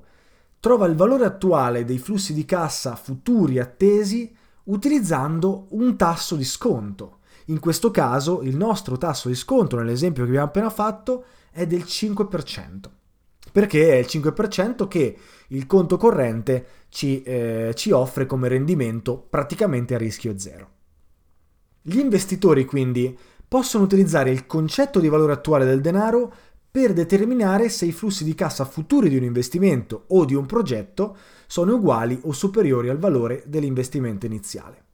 trova 0.59 0.85
il 0.85 0.95
valore 0.95 1.25
attuale 1.25 1.83
dei 1.83 1.97
flussi 1.97 2.33
di 2.33 2.45
cassa 2.45 2.95
futuri 2.95 3.59
attesi 3.59 4.33
utilizzando 4.65 5.67
un 5.71 5.95
tasso 5.95 6.35
di 6.35 6.43
sconto 6.43 7.19
in 7.45 7.59
questo 7.59 7.91
caso 7.91 8.41
il 8.41 8.55
nostro 8.55 8.97
tasso 8.97 9.27
di 9.27 9.35
sconto, 9.35 9.77
nell'esempio 9.77 10.23
che 10.23 10.29
abbiamo 10.29 10.47
appena 10.47 10.69
fatto, 10.69 11.25
è 11.51 11.65
del 11.67 11.83
5%. 11.83 12.89
Perché 13.51 13.93
è 13.93 13.95
il 13.95 14.05
5% 14.07 14.87
che 14.87 15.17
il 15.49 15.65
conto 15.67 15.97
corrente 15.97 16.65
ci, 16.89 17.21
eh, 17.23 17.71
ci 17.75 17.91
offre 17.91 18.25
come 18.25 18.47
rendimento 18.47 19.17
praticamente 19.17 19.95
a 19.95 19.97
rischio 19.97 20.37
zero. 20.37 20.69
Gli 21.81 21.99
investitori 21.99 22.65
quindi 22.65 23.17
possono 23.47 23.83
utilizzare 23.83 24.31
il 24.31 24.47
concetto 24.47 24.99
di 24.99 25.07
valore 25.07 25.33
attuale 25.33 25.65
del 25.65 25.81
denaro 25.81 26.33
per 26.69 26.91
determinare 26.91 27.69
se 27.69 27.85
i 27.85 27.93
flussi 27.93 28.23
di 28.25 28.35
cassa 28.35 28.65
futuri 28.65 29.07
di 29.07 29.15
un 29.15 29.23
investimento 29.23 30.05
o 30.07 30.25
di 30.25 30.33
un 30.33 30.45
progetto 30.45 31.15
sono 31.47 31.75
uguali 31.75 32.19
o 32.23 32.33
superiori 32.33 32.89
al 32.89 32.97
valore 32.97 33.43
dell'investimento 33.45 34.25
iniziale. 34.25 34.84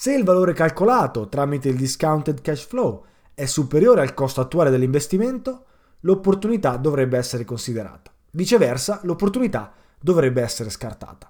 Se 0.00 0.14
il 0.14 0.22
valore 0.22 0.52
calcolato 0.52 1.28
tramite 1.28 1.68
il 1.68 1.76
discounted 1.76 2.40
cash 2.40 2.64
flow 2.64 3.04
è 3.34 3.46
superiore 3.46 4.00
al 4.00 4.14
costo 4.14 4.40
attuale 4.40 4.70
dell'investimento, 4.70 5.64
l'opportunità 6.02 6.76
dovrebbe 6.76 7.18
essere 7.18 7.44
considerata. 7.44 8.12
Viceversa, 8.30 9.00
l'opportunità 9.02 9.72
dovrebbe 10.00 10.40
essere 10.40 10.70
scartata. 10.70 11.28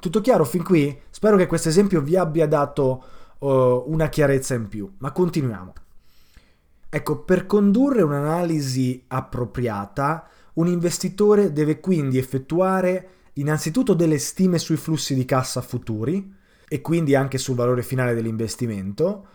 Tutto 0.00 0.22
chiaro 0.22 0.46
fin 0.46 0.64
qui? 0.64 0.98
Spero 1.10 1.36
che 1.36 1.46
questo 1.46 1.68
esempio 1.68 2.00
vi 2.00 2.16
abbia 2.16 2.46
dato 2.46 3.04
uh, 3.40 3.84
una 3.88 4.08
chiarezza 4.08 4.54
in 4.54 4.66
più, 4.66 4.90
ma 5.00 5.12
continuiamo. 5.12 5.72
Ecco, 6.88 7.24
per 7.24 7.44
condurre 7.44 8.00
un'analisi 8.00 9.04
appropriata, 9.08 10.26
un 10.54 10.66
investitore 10.66 11.52
deve 11.52 11.78
quindi 11.78 12.16
effettuare 12.16 13.08
innanzitutto 13.34 13.92
delle 13.92 14.18
stime 14.18 14.56
sui 14.56 14.78
flussi 14.78 15.14
di 15.14 15.26
cassa 15.26 15.60
futuri 15.60 16.40
e 16.74 16.80
quindi 16.80 17.14
anche 17.14 17.38
sul 17.38 17.54
valore 17.54 17.84
finale 17.84 18.14
dell'investimento, 18.14 19.26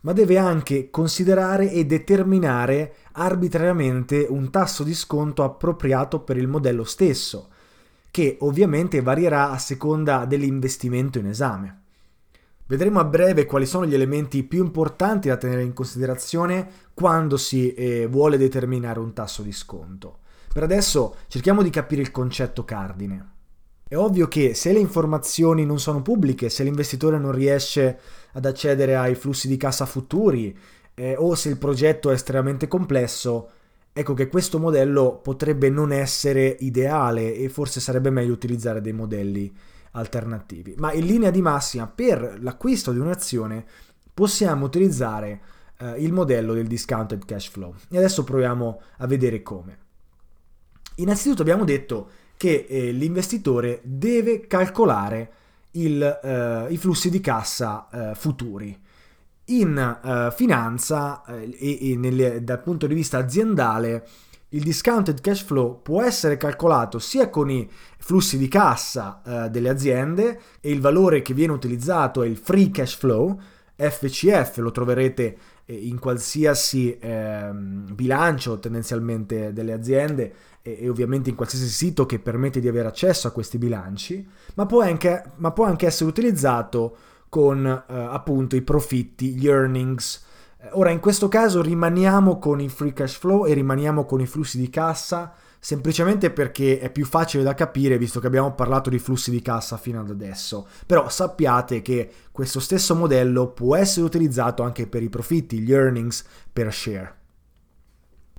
ma 0.00 0.12
deve 0.12 0.38
anche 0.38 0.90
considerare 0.90 1.70
e 1.70 1.86
determinare 1.86 2.94
arbitrariamente 3.12 4.26
un 4.28 4.50
tasso 4.50 4.82
di 4.82 4.92
sconto 4.92 5.44
appropriato 5.44 6.18
per 6.18 6.36
il 6.36 6.48
modello 6.48 6.82
stesso, 6.82 7.50
che 8.10 8.38
ovviamente 8.40 9.00
varierà 9.02 9.52
a 9.52 9.58
seconda 9.58 10.24
dell'investimento 10.24 11.20
in 11.20 11.26
esame. 11.26 11.82
Vedremo 12.66 12.98
a 12.98 13.04
breve 13.04 13.46
quali 13.46 13.64
sono 13.64 13.86
gli 13.86 13.94
elementi 13.94 14.42
più 14.42 14.64
importanti 14.64 15.28
da 15.28 15.36
tenere 15.36 15.62
in 15.62 15.72
considerazione 15.72 16.68
quando 16.92 17.36
si 17.36 17.72
eh, 17.72 18.08
vuole 18.08 18.36
determinare 18.36 18.98
un 18.98 19.12
tasso 19.12 19.42
di 19.42 19.52
sconto. 19.52 20.18
Per 20.52 20.64
adesso 20.64 21.18
cerchiamo 21.28 21.62
di 21.62 21.70
capire 21.70 22.02
il 22.02 22.10
concetto 22.10 22.64
cardine. 22.64 23.36
È 23.88 23.96
ovvio 23.96 24.28
che 24.28 24.52
se 24.52 24.70
le 24.72 24.80
informazioni 24.80 25.64
non 25.64 25.80
sono 25.80 26.02
pubbliche, 26.02 26.50
se 26.50 26.62
l'investitore 26.62 27.18
non 27.18 27.32
riesce 27.32 27.98
ad 28.32 28.44
accedere 28.44 28.96
ai 28.96 29.14
flussi 29.14 29.48
di 29.48 29.56
cassa 29.56 29.86
futuri 29.86 30.54
eh, 30.92 31.16
o 31.16 31.34
se 31.34 31.48
il 31.48 31.56
progetto 31.56 32.10
è 32.10 32.12
estremamente 32.12 32.68
complesso, 32.68 33.48
ecco 33.90 34.12
che 34.12 34.28
questo 34.28 34.58
modello 34.58 35.20
potrebbe 35.22 35.70
non 35.70 35.90
essere 35.90 36.54
ideale 36.60 37.34
e 37.34 37.48
forse 37.48 37.80
sarebbe 37.80 38.10
meglio 38.10 38.34
utilizzare 38.34 38.82
dei 38.82 38.92
modelli 38.92 39.50
alternativi. 39.92 40.74
Ma 40.76 40.92
in 40.92 41.06
linea 41.06 41.30
di 41.30 41.40
massima, 41.40 41.86
per 41.86 42.36
l'acquisto 42.42 42.92
di 42.92 42.98
un'azione 42.98 43.64
possiamo 44.12 44.66
utilizzare 44.66 45.40
eh, 45.78 45.94
il 46.02 46.12
modello 46.12 46.52
del 46.52 46.66
discounted 46.66 47.24
cash 47.24 47.48
flow. 47.48 47.74
E 47.88 47.96
adesso 47.96 48.22
proviamo 48.22 48.82
a 48.98 49.06
vedere 49.06 49.42
come. 49.42 49.78
Innanzitutto 50.96 51.40
abbiamo 51.40 51.64
detto 51.64 52.10
che 52.38 52.66
eh, 52.68 52.92
l'investitore 52.92 53.80
deve 53.82 54.46
calcolare 54.46 55.32
il, 55.72 56.00
eh, 56.00 56.72
i 56.72 56.76
flussi 56.78 57.10
di 57.10 57.20
cassa 57.20 57.88
eh, 57.90 58.14
futuri. 58.14 58.80
In 59.46 59.76
eh, 59.76 60.32
finanza 60.34 61.24
e, 61.24 61.90
e 61.90 61.96
nelle, 61.96 62.44
dal 62.44 62.62
punto 62.62 62.86
di 62.86 62.94
vista 62.94 63.18
aziendale 63.18 64.06
il 64.50 64.62
discounted 64.62 65.20
cash 65.20 65.42
flow 65.42 65.82
può 65.82 66.02
essere 66.02 66.36
calcolato 66.36 66.98
sia 66.98 67.28
con 67.28 67.50
i 67.50 67.68
flussi 67.98 68.38
di 68.38 68.48
cassa 68.48 69.20
eh, 69.24 69.50
delle 69.50 69.68
aziende 69.68 70.40
e 70.60 70.70
il 70.70 70.80
valore 70.80 71.20
che 71.22 71.34
viene 71.34 71.52
utilizzato 71.52 72.22
è 72.22 72.26
il 72.26 72.36
free 72.36 72.70
cash 72.70 72.94
flow, 72.94 73.38
FCF, 73.74 74.58
lo 74.58 74.70
troverete 74.70 75.36
in 75.66 75.98
qualsiasi 75.98 76.96
eh, 76.98 77.50
bilancio 77.52 78.58
tendenzialmente 78.58 79.52
delle 79.52 79.72
aziende 79.72 80.32
e, 80.68 80.84
e, 80.84 80.88
ovviamente 80.88 81.30
in 81.30 81.36
qualsiasi 81.36 81.68
sito 81.68 82.04
che 82.04 82.18
permette 82.18 82.60
di 82.60 82.68
avere 82.68 82.88
accesso 82.88 83.26
a 83.26 83.30
questi 83.30 83.56
bilanci, 83.58 84.26
ma 84.54 84.66
può 84.66 84.82
anche, 84.82 85.22
ma 85.36 85.50
può 85.52 85.64
anche 85.64 85.86
essere 85.86 86.10
utilizzato 86.10 86.96
con 87.28 87.64
eh, 87.66 87.94
appunto 87.94 88.56
i 88.56 88.62
profitti, 88.62 89.34
gli 89.34 89.48
earnings. 89.48 90.24
Ora 90.72 90.90
in 90.90 91.00
questo 91.00 91.28
caso 91.28 91.62
rimaniamo 91.62 92.38
con 92.38 92.60
il 92.60 92.70
free 92.70 92.92
cash 92.92 93.14
flow 93.14 93.46
e 93.46 93.54
rimaniamo 93.54 94.04
con 94.04 94.20
i 94.20 94.26
flussi 94.26 94.58
di 94.58 94.68
cassa 94.68 95.32
semplicemente 95.60 96.30
perché 96.30 96.78
è 96.78 96.90
più 96.90 97.04
facile 97.04 97.42
da 97.42 97.54
capire 97.54 97.98
visto 97.98 98.20
che 98.20 98.28
abbiamo 98.28 98.54
parlato 98.54 98.90
di 98.90 98.98
flussi 98.98 99.30
di 99.30 99.42
cassa 99.42 99.76
fino 99.76 100.00
ad 100.00 100.10
adesso. 100.10 100.66
Però 100.86 101.08
sappiate 101.08 101.82
che 101.82 102.10
questo 102.30 102.60
stesso 102.60 102.94
modello 102.94 103.48
può 103.52 103.76
essere 103.76 104.06
utilizzato 104.06 104.62
anche 104.62 104.86
per 104.86 105.02
i 105.02 105.08
profitti, 105.08 105.60
gli 105.60 105.72
earnings 105.72 106.24
per 106.52 106.72
share. 106.72 107.17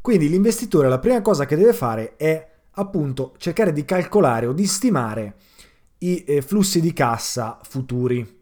Quindi 0.01 0.29
l'investitore 0.29 0.87
la 0.87 0.99
prima 0.99 1.21
cosa 1.21 1.45
che 1.45 1.55
deve 1.55 1.73
fare 1.73 2.15
è 2.15 2.47
appunto 2.71 3.33
cercare 3.37 3.73
di 3.73 3.83
calcolare 3.83 4.45
o 4.45 4.53
di 4.53 4.65
stimare 4.65 5.35
i 5.99 6.23
eh, 6.25 6.41
flussi 6.41 6.79
di 6.79 6.93
cassa 6.93 7.59
futuri. 7.61 8.37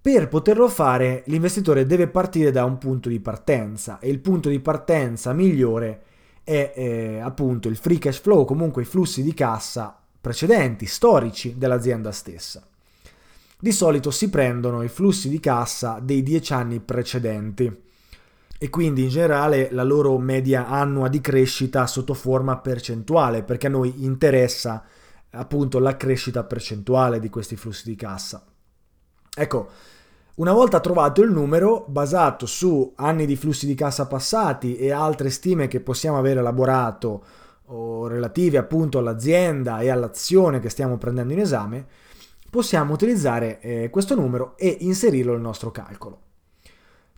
Per 0.00 0.28
poterlo 0.28 0.68
fare 0.68 1.22
l'investitore 1.26 1.86
deve 1.86 2.08
partire 2.08 2.50
da 2.50 2.64
un 2.64 2.78
punto 2.78 3.08
di 3.08 3.20
partenza 3.20 3.98
e 3.98 4.08
il 4.08 4.20
punto 4.20 4.48
di 4.48 4.60
partenza 4.60 5.32
migliore 5.32 6.02
è 6.44 6.72
eh, 6.74 7.18
appunto 7.20 7.68
il 7.68 7.76
free 7.76 7.98
cash 7.98 8.20
flow, 8.20 8.44
comunque 8.44 8.82
i 8.82 8.86
flussi 8.86 9.22
di 9.22 9.34
cassa 9.34 9.98
precedenti, 10.20 10.86
storici 10.86 11.56
dell'azienda 11.56 12.12
stessa. 12.12 12.66
Di 13.60 13.72
solito 13.72 14.10
si 14.10 14.30
prendono 14.30 14.82
i 14.82 14.88
flussi 14.88 15.28
di 15.28 15.40
cassa 15.40 15.98
dei 16.00 16.22
10 16.22 16.52
anni 16.52 16.80
precedenti 16.80 17.86
e 18.58 18.70
quindi 18.70 19.04
in 19.04 19.08
generale 19.08 19.68
la 19.70 19.84
loro 19.84 20.18
media 20.18 20.66
annua 20.66 21.08
di 21.08 21.20
crescita 21.20 21.86
sotto 21.86 22.12
forma 22.12 22.58
percentuale, 22.58 23.44
perché 23.44 23.68
a 23.68 23.70
noi 23.70 24.04
interessa 24.04 24.84
appunto 25.30 25.78
la 25.78 25.96
crescita 25.96 26.42
percentuale 26.42 27.20
di 27.20 27.28
questi 27.28 27.54
flussi 27.54 27.88
di 27.88 27.94
cassa. 27.94 28.44
Ecco, 29.34 29.68
una 30.36 30.52
volta 30.52 30.80
trovato 30.80 31.22
il 31.22 31.30
numero, 31.30 31.84
basato 31.88 32.46
su 32.46 32.92
anni 32.96 33.26
di 33.26 33.36
flussi 33.36 33.66
di 33.66 33.74
cassa 33.74 34.06
passati 34.06 34.76
e 34.76 34.90
altre 34.90 35.30
stime 35.30 35.68
che 35.68 35.80
possiamo 35.80 36.18
aver 36.18 36.38
elaborato 36.38 37.24
o 37.66 38.06
relative 38.06 38.58
appunto 38.58 38.98
all'azienda 38.98 39.80
e 39.80 39.90
all'azione 39.90 40.58
che 40.58 40.68
stiamo 40.68 40.96
prendendo 40.96 41.32
in 41.32 41.40
esame, 41.40 41.86
possiamo 42.50 42.92
utilizzare 42.92 43.60
eh, 43.60 43.90
questo 43.90 44.14
numero 44.14 44.56
e 44.56 44.78
inserirlo 44.80 45.32
nel 45.32 45.40
nostro 45.40 45.70
calcolo. 45.70 46.22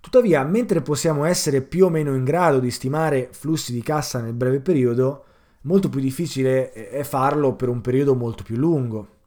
Tuttavia, 0.00 0.42
mentre 0.44 0.80
possiamo 0.80 1.24
essere 1.24 1.60
più 1.60 1.84
o 1.84 1.90
meno 1.90 2.14
in 2.14 2.24
grado 2.24 2.58
di 2.58 2.70
stimare 2.70 3.28
flussi 3.32 3.72
di 3.72 3.82
cassa 3.82 4.20
nel 4.20 4.32
breve 4.32 4.60
periodo, 4.60 5.24
molto 5.62 5.88
più 5.88 6.00
difficile 6.00 6.72
è 6.72 7.02
farlo 7.02 7.54
per 7.54 7.68
un 7.68 7.80
periodo 7.80 8.14
molto 8.14 8.42
più 8.42 8.56
lungo. 8.56 9.18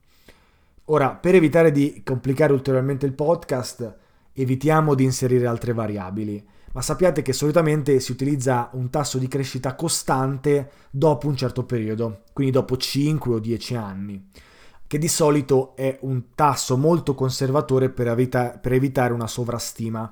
Ora, 0.85 1.11
per 1.11 1.35
evitare 1.35 1.71
di 1.71 2.01
complicare 2.03 2.53
ulteriormente 2.53 3.05
il 3.05 3.13
podcast, 3.13 3.95
evitiamo 4.33 4.95
di 4.95 5.03
inserire 5.03 5.45
altre 5.45 5.73
variabili, 5.73 6.43
ma 6.73 6.81
sappiate 6.81 7.21
che 7.21 7.33
solitamente 7.33 7.99
si 7.99 8.11
utilizza 8.11 8.69
un 8.73 8.89
tasso 8.89 9.19
di 9.19 9.27
crescita 9.27 9.75
costante 9.75 10.71
dopo 10.89 11.27
un 11.27 11.37
certo 11.37 11.63
periodo, 11.63 12.23
quindi 12.33 12.51
dopo 12.51 12.75
5 12.75 13.35
o 13.35 13.39
10 13.39 13.75
anni, 13.75 14.29
che 14.87 14.97
di 14.97 15.07
solito 15.07 15.75
è 15.75 15.99
un 16.01 16.33
tasso 16.33 16.75
molto 16.75 17.13
conservatore 17.13 17.89
per, 17.89 18.07
evita- 18.07 18.57
per 18.59 18.73
evitare 18.73 19.13
una 19.13 19.27
sovrastima. 19.27 20.11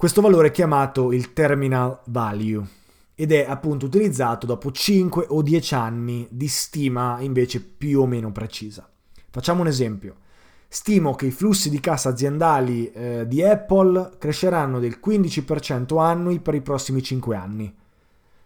Questo 0.00 0.22
valore 0.22 0.48
è 0.48 0.50
chiamato 0.50 1.12
il 1.12 1.34
terminal 1.34 2.00
value 2.06 2.66
ed 3.14 3.32
è 3.32 3.44
appunto 3.46 3.84
utilizzato 3.84 4.46
dopo 4.46 4.72
5 4.72 5.26
o 5.28 5.42
10 5.42 5.74
anni 5.74 6.26
di 6.30 6.48
stima 6.48 7.18
invece 7.20 7.60
più 7.60 8.00
o 8.00 8.06
meno 8.06 8.32
precisa. 8.32 8.90
Facciamo 9.28 9.60
un 9.60 9.66
esempio. 9.66 10.16
Stimo 10.68 11.14
che 11.14 11.26
i 11.26 11.30
flussi 11.30 11.68
di 11.68 11.80
cassa 11.80 12.08
aziendali 12.08 12.90
eh, 12.90 13.26
di 13.28 13.42
Apple 13.42 14.12
cresceranno 14.16 14.78
del 14.78 14.98
15% 15.04 16.00
annui 16.00 16.40
per 16.40 16.54
i 16.54 16.62
prossimi 16.62 17.02
5 17.02 17.36
anni. 17.36 17.76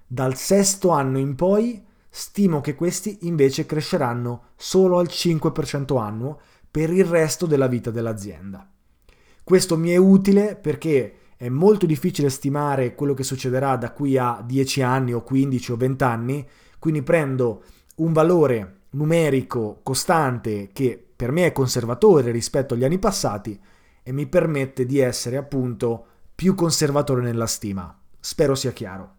Dal 0.05 0.35
sesto 0.35 0.89
anno 0.89 1.19
in 1.19 1.37
poi 1.37 1.85
stimo 2.09 2.61
che 2.61 2.75
questi 2.75 3.19
invece 3.29 3.65
cresceranno 3.65 4.47
solo 4.57 4.99
al 4.99 5.07
5% 5.09 6.01
annuo 6.01 6.41
per 6.69 6.93
il 6.93 7.05
resto 7.05 7.47
della 7.47 7.69
vita 7.69 7.93
dell'azienda. 7.93 8.69
Questo 9.45 9.77
mi 9.77 9.91
è 9.91 9.97
utile 9.97 10.57
perché 10.57 11.19
è 11.45 11.51
molto 11.51 11.85
difficile 11.85 12.31
stimare 12.31 12.95
quello 12.95 13.13
che 13.13 13.23
succederà 13.23 13.77
da 13.77 13.93
qui 13.93 14.17
a 14.17 14.43
10 14.43 14.81
anni 14.81 15.13
o 15.13 15.23
15 15.23 15.73
o 15.73 15.77
20 15.77 16.03
anni, 16.03 16.49
quindi 16.79 17.03
prendo 17.03 17.65
un 17.97 18.15
valore 18.15 18.85
numerico 18.93 19.81
costante 19.83 20.71
che 20.73 21.07
per 21.15 21.33
me 21.33 21.45
è 21.45 21.53
conservatore 21.53 22.31
rispetto 22.31 22.73
agli 22.73 22.85
anni 22.85 22.99
passati 22.99 23.61
e 24.03 24.11
mi 24.11 24.27
permette 24.27 24.87
di 24.87 25.01
essere 25.01 25.37
appunto 25.37 26.07
più 26.35 26.55
conservatore 26.55 27.21
nella 27.21 27.47
stima. 27.47 27.95
Spero 28.19 28.55
sia 28.55 28.73
chiaro. 28.73 29.15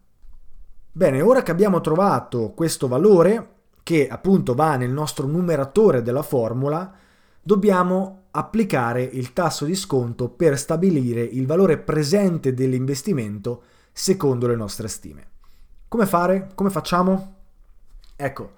Bene, 0.91 1.21
ora 1.21 1.43
che 1.43 1.51
abbiamo 1.51 1.79
trovato 1.79 2.53
questo 2.55 2.88
valore, 2.88 3.49
che 3.83 4.07
appunto 4.07 4.55
va 4.55 4.77
nel 4.77 4.89
nostro 4.89 5.27
numeratore 5.27 6.01
della 6.01 6.23
formula, 6.23 6.91
dobbiamo 7.39 8.24
applicare 8.35 9.01
il 9.01 9.31
tasso 9.33 9.65
di 9.65 9.75
sconto 9.75 10.29
per 10.29 10.59
stabilire 10.59 11.21
il 11.21 11.45
valore 11.45 11.77
presente 11.77 12.53
dell'investimento 12.53 13.63
secondo 13.91 14.45
le 14.45 14.55
nostre 14.55 14.89
stime. 14.89 15.27
Come 15.87 16.05
fare? 16.05 16.49
Come 16.53 16.69
facciamo? 16.69 17.35
Ecco, 18.15 18.51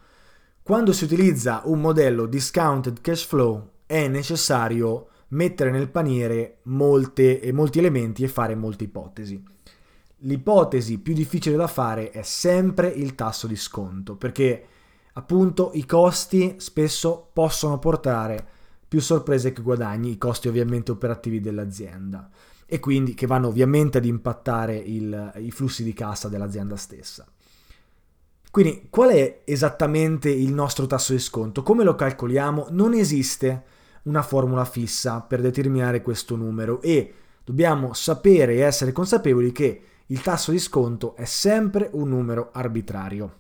quando 0.64 0.92
si 0.92 1.04
utilizza 1.04 1.62
un 1.66 1.80
modello 1.80 2.26
discounted 2.26 3.02
cash 3.02 3.26
flow 3.26 3.70
è 3.86 4.08
necessario 4.08 5.10
mettere 5.30 5.70
nel 5.70 5.90
paniere 5.90 6.58
molte, 6.64 7.48
molti 7.54 7.80
elementi 7.80 8.24
e 8.24 8.28
fare 8.28 8.56
molte 8.56 8.86
ipotesi. 8.86 9.44
l'ipotesi 10.22 10.98
più 10.98 11.14
difficile 11.14 11.56
da 11.56 11.68
fare 11.68 12.10
è 12.10 12.24
sempre 12.24 12.88
il 12.88 13.14
tasso 13.14 13.46
di 13.46 13.56
sconto, 13.56 14.16
perché 14.16 14.66
appunto 15.14 15.72
i 15.74 15.86
costi 15.86 16.56
spesso 16.58 17.30
possono 17.32 17.78
portare 17.78 18.56
più 18.88 19.02
sorprese 19.02 19.52
che 19.52 19.62
guadagni, 19.62 20.12
i 20.12 20.18
costi 20.18 20.48
ovviamente 20.48 20.92
operativi 20.92 21.40
dell'azienda 21.40 22.30
e 22.66 22.80
quindi 22.80 23.14
che 23.14 23.28
vanno 23.28 23.48
ovviamente 23.48 23.98
ad 23.98 24.06
impattare 24.06 24.76
il, 24.76 25.34
i 25.38 25.52
flussi 25.52 25.84
di 25.84 25.94
cassa 25.94 26.28
dell'azienda 26.28 26.76
stessa. 26.76 27.26
Quindi 28.52 28.88
qual 28.90 29.12
è 29.12 29.42
esattamente 29.46 30.30
il 30.30 30.54
nostro 30.54 30.86
tasso 30.86 31.14
di 31.14 31.20
sconto? 31.20 31.64
Come 31.64 31.84
lo 31.84 31.96
calcoliamo? 31.96 32.68
Non 32.72 32.94
esiste 32.94 33.64
una 34.04 34.22
formula 34.22 34.66
fissa 34.66 35.22
per 35.22 35.42
determinare 35.42 36.02
questo 36.02 36.36
numero 36.36 36.82
e 36.82 37.14
dobbiamo 37.44 37.94
sapere 37.94 38.56
e 38.56 38.60
essere 38.60 38.92
consapevoli 38.92 39.52
che 39.52 39.82
il 40.08 40.22
tasso 40.22 40.52
di 40.52 40.60
sconto 40.60 41.16
è 41.16 41.26
sempre 41.26 41.90
un 41.94 42.10
numero 42.10 42.50
arbitrario. 42.52 43.36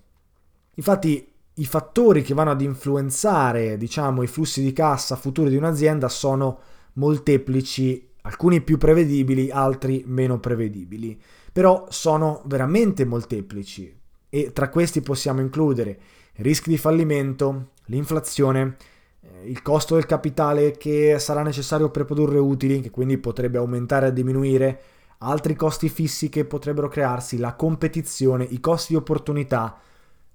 Infatti 0.75 1.33
i 1.59 1.65
fattori 1.65 2.21
che 2.21 2.33
vanno 2.33 2.51
ad 2.51 2.61
influenzare, 2.61 3.77
diciamo, 3.77 4.21
i 4.23 4.27
flussi 4.27 4.61
di 4.61 4.73
cassa 4.73 5.15
futuri 5.15 5.49
di 5.49 5.55
un'azienda 5.55 6.07
sono 6.07 6.59
molteplici, 6.93 8.09
alcuni 8.21 8.61
più 8.61 8.77
prevedibili, 8.77 9.49
altri 9.49 10.03
meno 10.05 10.39
prevedibili, 10.39 11.19
però 11.51 11.87
sono 11.89 12.41
veramente 12.45 13.05
molteplici 13.05 13.95
e 14.29 14.51
tra 14.53 14.69
questi 14.69 15.01
possiamo 15.01 15.41
includere 15.41 15.99
rischi 16.37 16.69
di 16.69 16.77
fallimento, 16.77 17.69
l'inflazione, 17.85 18.75
eh, 19.21 19.49
il 19.49 19.61
costo 19.63 19.95
del 19.95 20.05
capitale 20.05 20.73
che 20.73 21.17
sarà 21.17 21.41
necessario 21.41 21.89
per 21.89 22.05
produrre 22.05 22.37
utili, 22.37 22.81
che 22.81 22.91
quindi 22.91 23.17
potrebbe 23.17 23.57
aumentare 23.57 24.07
o 24.07 24.11
diminuire, 24.11 24.81
altri 25.19 25.55
costi 25.55 25.89
fissi 25.89 26.29
che 26.29 26.45
potrebbero 26.45 26.87
crearsi, 26.87 27.37
la 27.37 27.55
competizione, 27.55 28.43
i 28.43 28.59
costi 28.59 28.93
di 28.93 28.99
opportunità 28.99 29.79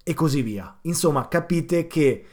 e 0.03 0.15
così 0.15 0.43
via. 0.43 0.79
Insomma, 0.83 1.29
capite 1.29 1.87
che 1.87 2.25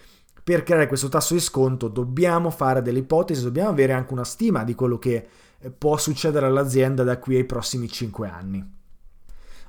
per 0.43 0.63
creare 0.63 0.87
questo 0.87 1.09
tasso 1.09 1.33
di 1.33 1.39
sconto 1.39 1.87
dobbiamo 1.87 2.49
fare 2.49 2.81
delle 2.81 2.99
ipotesi, 2.99 3.43
dobbiamo 3.43 3.69
avere 3.69 3.93
anche 3.93 4.13
una 4.13 4.23
stima 4.23 4.63
di 4.63 4.75
quello 4.75 4.97
che 4.97 5.27
eh, 5.59 5.69
può 5.69 5.97
succedere 5.97 6.45
all'azienda 6.45 7.03
da 7.03 7.19
qui 7.19 7.35
ai 7.35 7.45
prossimi 7.45 7.87
5 7.87 8.27
anni. 8.27 8.77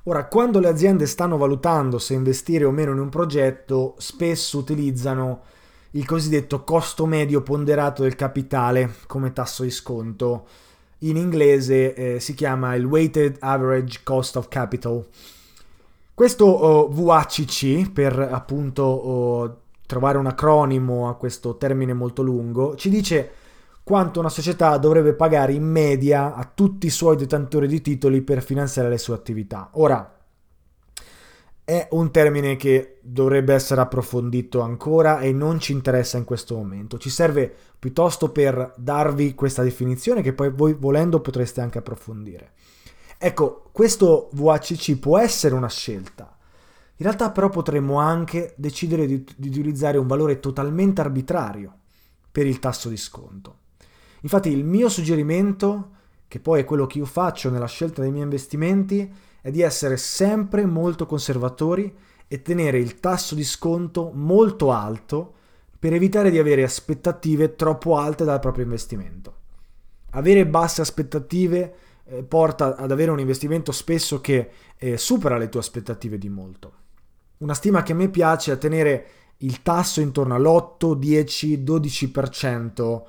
Ora, 0.05 0.27
quando 0.27 0.61
le 0.61 0.69
aziende 0.69 1.07
stanno 1.07 1.37
valutando 1.37 1.99
se 1.99 2.15
investire 2.15 2.65
o 2.65 2.71
meno 2.71 2.93
in 2.93 2.99
un 2.99 3.11
progetto, 3.11 3.95
spesso 3.99 4.59
utilizzano 4.59 5.43
il 5.93 6.07
cosiddetto 6.07 6.65
costo 6.65 7.05
medio 7.05 7.43
ponderato 7.43 8.03
del 8.03 8.15
capitale 8.15 8.95
come 9.07 9.33
tasso 9.33 9.63
di 9.63 9.71
sconto 9.71 10.47
in 11.01 11.17
inglese 11.17 11.95
eh, 11.95 12.21
si 12.21 12.35
chiama 12.35 12.75
il 12.75 12.85
Weighted 12.85 13.37
Average 13.41 14.01
Cost 14.03 14.37
of 14.37 14.49
Capital. 14.49 15.07
Questo 16.21 16.45
oh, 16.45 16.89
VACC, 16.91 17.91
per 17.91 18.19
appunto 18.19 18.83
oh, 18.83 19.61
trovare 19.87 20.19
un 20.19 20.27
acronimo 20.27 21.09
a 21.09 21.15
questo 21.15 21.57
termine 21.57 21.95
molto 21.95 22.21
lungo, 22.21 22.75
ci 22.77 22.91
dice 22.91 23.31
quanto 23.83 24.21
una 24.21 24.29
società 24.29 24.77
dovrebbe 24.77 25.15
pagare 25.15 25.55
in 25.55 25.63
media 25.63 26.35
a 26.35 26.45
tutti 26.45 26.89
i 26.89 26.91
suoi 26.91 27.17
detentori 27.17 27.67
di 27.67 27.81
titoli 27.81 28.21
per 28.21 28.43
finanziare 28.43 28.91
le 28.91 28.99
sue 28.99 29.15
attività. 29.15 29.71
Ora, 29.77 30.15
è 31.65 31.89
un 31.93 32.11
termine 32.11 32.57
che 32.57 32.99
dovrebbe 33.01 33.55
essere 33.55 33.81
approfondito 33.81 34.61
ancora 34.61 35.21
e 35.21 35.33
non 35.33 35.59
ci 35.59 35.73
interessa 35.73 36.19
in 36.19 36.25
questo 36.25 36.55
momento. 36.55 36.99
Ci 36.99 37.09
serve 37.09 37.51
piuttosto 37.79 38.31
per 38.31 38.75
darvi 38.77 39.35
questa 39.35 39.63
definizione 39.63 40.21
che 40.21 40.35
poi 40.35 40.51
voi 40.51 40.75
volendo 40.75 41.21
potreste 41.21 41.63
anche 41.63 41.79
approfondire. 41.79 42.53
Ecco, 43.23 43.69
questo 43.71 44.31
VACC 44.33 44.99
può 44.99 45.19
essere 45.19 45.55
una 45.55 45.69
scelta. 45.69 46.35
In 46.97 47.05
realtà 47.05 47.31
però 47.31 47.51
potremmo 47.51 47.99
anche 47.99 48.55
decidere 48.57 49.05
di, 49.05 49.23
di 49.37 49.49
utilizzare 49.49 49.99
un 49.99 50.07
valore 50.07 50.41
totalmente 50.41 51.03
arbitrario 51.03 51.81
per 52.33 52.47
il 52.47 52.59
tasso 52.59 52.89
di 52.89 52.97
sconto. 52.97 53.59
Infatti 54.23 54.49
il 54.49 54.65
mio 54.65 54.89
suggerimento, 54.89 55.91
che 56.29 56.41
poi 56.41 56.61
è 56.61 56.65
quello 56.65 56.87
che 56.87 56.97
io 56.97 57.05
faccio 57.05 57.51
nella 57.51 57.67
scelta 57.67 58.01
dei 58.01 58.11
miei 58.11 58.23
investimenti, 58.23 59.13
è 59.43 59.51
di 59.51 59.61
essere 59.61 59.99
sempre 59.99 60.65
molto 60.65 61.05
conservatori 61.05 61.95
e 62.27 62.41
tenere 62.41 62.79
il 62.79 63.01
tasso 63.01 63.35
di 63.35 63.45
sconto 63.45 64.13
molto 64.15 64.73
alto 64.73 65.35
per 65.79 65.93
evitare 65.93 66.31
di 66.31 66.39
avere 66.39 66.63
aspettative 66.63 67.55
troppo 67.55 67.99
alte 67.99 68.25
dal 68.25 68.41
proprio 68.41 68.65
investimento. 68.65 69.35
Avere 70.13 70.47
basse 70.47 70.81
aspettative 70.81 71.75
eh, 72.11 72.23
porta 72.23 72.77
ad 72.77 72.91
avere 72.91 73.11
un 73.11 73.21
investimento 73.21 73.73
spesso 73.73 74.21
che 74.21 74.51
eh, 74.77 74.97
supera 74.97 75.39
le 75.39 75.49
tue 75.49 75.61
aspettative 75.61 76.19
di 76.19 76.29
molto. 76.29 76.73
Una 77.39 77.55
stima 77.55 77.83
che 77.83 77.93
a 77.93 77.95
me 77.95 78.09
piace 78.09 78.53
è 78.53 78.59
tenere 78.59 79.07
il 79.39 79.63
tasso 79.63 80.01
intorno 80.01 80.35
all'8, 80.35 80.95
10, 80.95 81.63
12% 81.63 83.03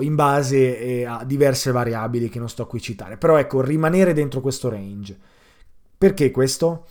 in 0.00 0.14
base 0.14 0.78
eh, 0.78 1.04
a 1.04 1.24
diverse 1.24 1.72
variabili 1.72 2.28
che 2.28 2.38
non 2.38 2.48
sto 2.48 2.66
qui 2.66 2.78
a 2.78 2.82
citare. 2.82 3.16
Però 3.16 3.36
ecco, 3.36 3.60
rimanere 3.60 4.12
dentro 4.12 4.40
questo 4.40 4.68
range. 4.68 5.18
Perché 5.96 6.30
questo? 6.30 6.86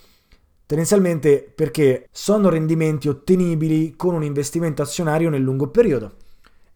Tendenzialmente 0.66 1.52
perché 1.54 2.08
sono 2.10 2.48
rendimenti 2.48 3.08
ottenibili 3.08 3.94
con 3.96 4.14
un 4.14 4.24
investimento 4.24 4.82
azionario 4.82 5.30
nel 5.30 5.42
lungo 5.42 5.68
periodo, 5.68 6.16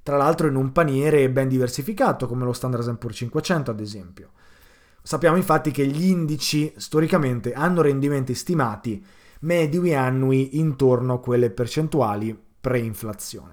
tra 0.03 0.17
l'altro 0.17 0.47
in 0.47 0.57
un 0.57 0.73
paniere 0.73 1.29
ben 1.31 1.49
diversificato 1.49 2.27
come 2.27 2.45
lo 2.45 2.53
Standard 2.53 2.97
Poor's 2.99 3.17
500 3.17 3.71
ad 3.71 3.81
esempio. 3.81 4.31
Sappiamo 5.09 5.39
infatti 5.39 5.71
che 5.71 5.87
gli 5.87 6.05
indici 6.11 6.71
storicamente 6.77 7.55
hanno 7.55 7.81
rendimenti 7.81 8.35
stimati 8.35 9.03
medi 9.41 9.95
annui 9.95 10.59
intorno 10.59 11.15
a 11.15 11.19
quelle 11.19 11.49
percentuali 11.49 12.39
pre-inflazione. 12.61 13.53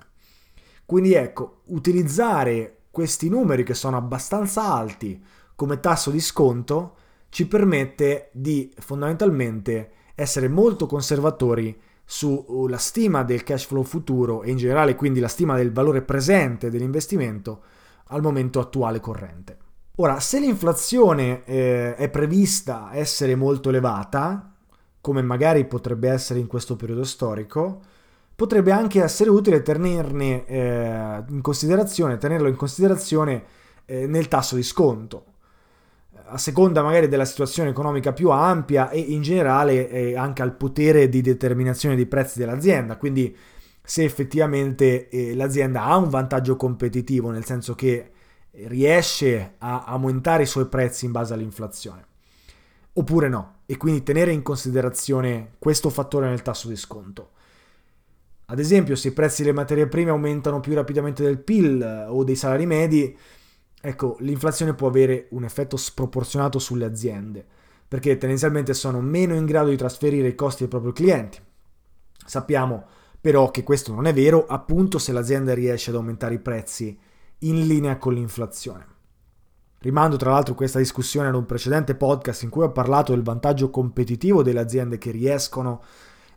Quindi 0.85 1.13
ecco, 1.13 1.61
utilizzare 1.67 2.79
questi 2.91 3.29
numeri 3.29 3.63
che 3.63 3.73
sono 3.73 3.95
abbastanza 3.95 4.63
alti 4.63 5.23
come 5.55 5.79
tasso 5.79 6.11
di 6.11 6.19
sconto 6.19 6.95
ci 7.29 7.47
permette 7.47 8.31
di 8.33 8.69
fondamentalmente 8.77 9.91
essere 10.13 10.49
molto 10.49 10.87
conservatori 10.87 11.79
sulla 12.03 12.77
stima 12.77 13.23
del 13.23 13.43
cash 13.43 13.63
flow 13.63 13.83
futuro 13.83 14.43
e 14.43 14.51
in 14.51 14.57
generale 14.57 14.95
quindi 14.95 15.21
la 15.21 15.29
stima 15.29 15.55
del 15.55 15.71
valore 15.71 16.01
presente 16.01 16.69
dell'investimento 16.69 17.63
al 18.07 18.21
momento 18.21 18.59
attuale 18.59 18.99
corrente. 18.99 19.63
Ora, 19.97 20.19
se 20.19 20.39
l'inflazione 20.39 21.43
eh, 21.45 21.95
è 21.95 22.09
prevista 22.09 22.89
essere 22.93 23.35
molto 23.35 23.69
elevata, 23.69 24.53
come 24.99 25.21
magari 25.21 25.65
potrebbe 25.65 26.09
essere 26.09 26.39
in 26.39 26.47
questo 26.47 26.75
periodo 26.75 27.03
storico, 27.03 27.81
potrebbe 28.35 28.71
anche 28.71 29.01
essere 29.01 29.29
utile 29.29 29.61
tenerne 29.61 30.45
eh, 30.45 31.23
in 31.29 31.41
considerazione, 31.41 32.17
tenerlo 32.17 32.49
in 32.49 32.55
considerazione 32.55 33.43
eh, 33.85 34.07
nel 34.07 34.27
tasso 34.27 34.55
di 34.55 34.63
sconto 34.63 35.33
a 36.27 36.37
seconda 36.37 36.81
magari 36.81 37.07
della 37.07 37.25
situazione 37.25 37.69
economica 37.69 38.13
più 38.13 38.29
ampia 38.29 38.89
e 38.89 38.99
in 38.99 39.21
generale 39.21 39.89
eh, 39.89 40.17
anche 40.17 40.41
al 40.41 40.53
potere 40.53 41.09
di 41.09 41.21
determinazione 41.21 41.95
dei 41.95 42.07
prezzi 42.07 42.39
dell'azienda. 42.39 42.97
Quindi 42.97 43.35
se 43.83 44.03
effettivamente 44.03 45.09
eh, 45.09 45.35
l'azienda 45.35 45.83
ha 45.83 45.97
un 45.97 46.09
vantaggio 46.09 46.55
competitivo, 46.55 47.29
nel 47.29 47.45
senso 47.45 47.75
che 47.75 48.11
riesce 48.63 49.55
a 49.57 49.83
aumentare 49.85 50.43
i 50.43 50.47
suoi 50.47 50.67
prezzi 50.67 51.05
in 51.05 51.11
base 51.11 51.33
all'inflazione, 51.33 52.05
oppure 52.93 53.29
no, 53.29 53.53
e 53.65 53.77
quindi 53.77 54.03
tenere 54.03 54.31
in 54.31 54.41
considerazione 54.41 55.53
questo 55.59 55.89
fattore 55.89 56.27
nel 56.27 56.41
tasso 56.41 56.67
di 56.67 56.75
sconto. 56.75 57.31
Ad 58.47 58.59
esempio, 58.59 58.95
se 58.95 59.07
i 59.07 59.13
prezzi 59.13 59.41
delle 59.41 59.55
materie 59.55 59.87
prime 59.87 60.11
aumentano 60.11 60.59
più 60.59 60.73
rapidamente 60.73 61.23
del 61.23 61.39
PIL 61.39 61.81
eh, 61.81 62.05
o 62.05 62.23
dei 62.23 62.35
salari 62.35 62.65
medi, 62.65 63.17
Ecco, 63.87 64.17
l'inflazione 64.21 64.73
può 64.73 64.87
avere 64.87 65.27
un 65.29 65.43
effetto 65.43 65.77
sproporzionato 65.77 66.57
sulle 66.57 66.85
aziende, 66.85 67.45
perché 67.87 68.17
tendenzialmente 68.17 68.73
sono 68.73 68.99
meno 68.99 69.35
in 69.35 69.45
grado 69.45 69.69
di 69.69 69.77
trasferire 69.77 70.27
i 70.27 70.33
costi 70.33 70.63
ai 70.63 70.69
propri 70.69 70.91
clienti. 70.91 71.39
Sappiamo 72.25 72.87
però 73.21 73.51
che 73.51 73.61
questo 73.61 73.93
non 73.93 74.07
è 74.07 74.13
vero 74.13 74.47
appunto 74.47 74.97
se 74.97 75.11
l'azienda 75.11 75.53
riesce 75.53 75.91
ad 75.91 75.97
aumentare 75.97 76.33
i 76.33 76.39
prezzi 76.39 76.97
in 77.47 77.65
linea 77.67 77.97
con 77.97 78.13
l'inflazione. 78.13 78.93
Rimando 79.79 80.15
tra 80.17 80.31
l'altro 80.31 80.55
questa 80.55 80.79
discussione 80.79 81.27
ad 81.27 81.35
un 81.35 81.45
precedente 81.45 81.95
podcast 81.95 82.43
in 82.43 82.49
cui 82.49 82.63
ho 82.63 82.71
parlato 82.71 83.13
del 83.13 83.21
vantaggio 83.21 83.69
competitivo 83.69 84.41
delle 84.41 84.59
aziende 84.59 84.97
che 84.97 85.11
riescono 85.11 85.83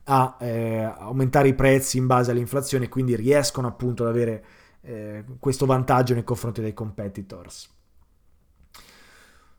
a 0.05 0.37
eh, 0.41 0.83
aumentare 0.83 1.49
i 1.49 1.55
prezzi 1.55 1.99
in 1.99 2.07
base 2.07 2.31
all'inflazione 2.31 2.87
e 2.87 2.89
quindi 2.89 3.17
riescono 3.17 3.67
appunto 3.67 4.03
ad 4.03 4.11
avere 4.11 4.45
eh, 4.83 5.25
questo 5.39 5.67
vantaggio 5.67 6.15
nei 6.15 6.25
confronti 6.25 6.61
dei 6.61 6.75
competitors. 6.75 7.77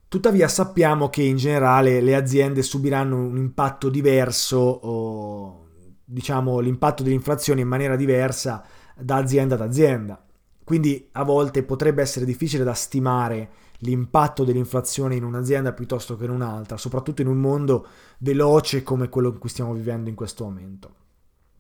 Tuttavia 0.08 0.48
sappiamo 0.48 1.10
che 1.10 1.22
in 1.22 1.38
generale 1.38 2.02
le 2.02 2.16
aziende 2.16 2.64
subiranno 2.64 3.16
un 3.16 3.38
impatto 3.38 3.90
diverso 3.90 4.58
o 4.58 5.68
diciamo 6.04 6.60
l'impatto 6.60 7.04
dell'inflazione 7.04 7.62
in 7.62 7.68
maniera 7.68 7.96
diversa 7.96 8.64
da 8.96 9.18
azienda 9.18 9.56
ad 9.56 9.62
azienda. 9.62 10.24
Quindi 10.70 11.10
a 11.14 11.24
volte 11.24 11.64
potrebbe 11.64 12.04
essere 12.04 12.26
difficile 12.26 12.64
da 12.64 12.76
stimare 12.76 13.50
l'impatto 13.80 14.44
dell'inflazione 14.44 15.16
in 15.16 15.24
un'azienda 15.24 15.74
piuttosto 15.74 16.16
che 16.16 16.26
in 16.26 16.30
un'altra, 16.30 16.78
soprattutto 16.78 17.24
in 17.24 17.28
un 17.28 17.40
mondo 17.40 17.88
veloce 18.20 18.84
come 18.84 19.10
quello 19.10 19.30
in 19.30 19.40
cui 19.40 19.50
stiamo 19.50 19.74
vivendo 19.74 20.10
in 20.10 20.16
questo 20.16 20.44
momento. 20.44 20.94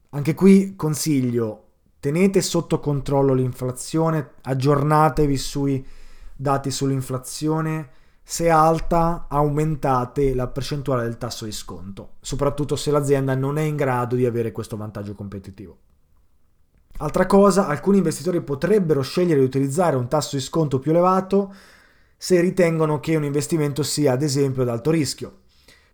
Anche 0.09 0.35
qui 0.35 0.75
consiglio, 0.75 1.69
tenete 1.99 2.39
sotto 2.43 2.79
controllo 2.79 3.33
l'inflazione, 3.33 4.33
aggiornatevi 4.43 5.37
sui 5.37 5.83
dati 6.35 6.69
sull'inflazione, 6.69 7.89
se 8.21 8.51
alta 8.51 9.25
aumentate 9.27 10.35
la 10.35 10.45
percentuale 10.45 11.01
del 11.01 11.17
tasso 11.17 11.45
di 11.45 11.51
sconto, 11.51 12.17
soprattutto 12.21 12.75
se 12.75 12.91
l'azienda 12.91 13.33
non 13.33 13.57
è 13.57 13.63
in 13.63 13.75
grado 13.75 14.15
di 14.15 14.27
avere 14.27 14.51
questo 14.51 14.77
vantaggio 14.77 15.15
competitivo. 15.15 15.77
Altra 17.01 17.25
cosa, 17.25 17.67
alcuni 17.67 17.97
investitori 17.97 18.41
potrebbero 18.41 19.01
scegliere 19.01 19.39
di 19.39 19.45
utilizzare 19.45 19.95
un 19.95 20.09
tasso 20.09 20.35
di 20.35 20.41
sconto 20.41 20.79
più 20.79 20.91
elevato 20.91 21.53
se 22.17 22.41
ritengono 22.41 22.99
che 22.99 23.15
un 23.15 23.23
investimento 23.23 23.83
sia 23.83 24.11
ad 24.11 24.21
esempio 24.21 24.63
ad 24.63 24.67
alto 24.67 24.91
rischio. 24.91 25.37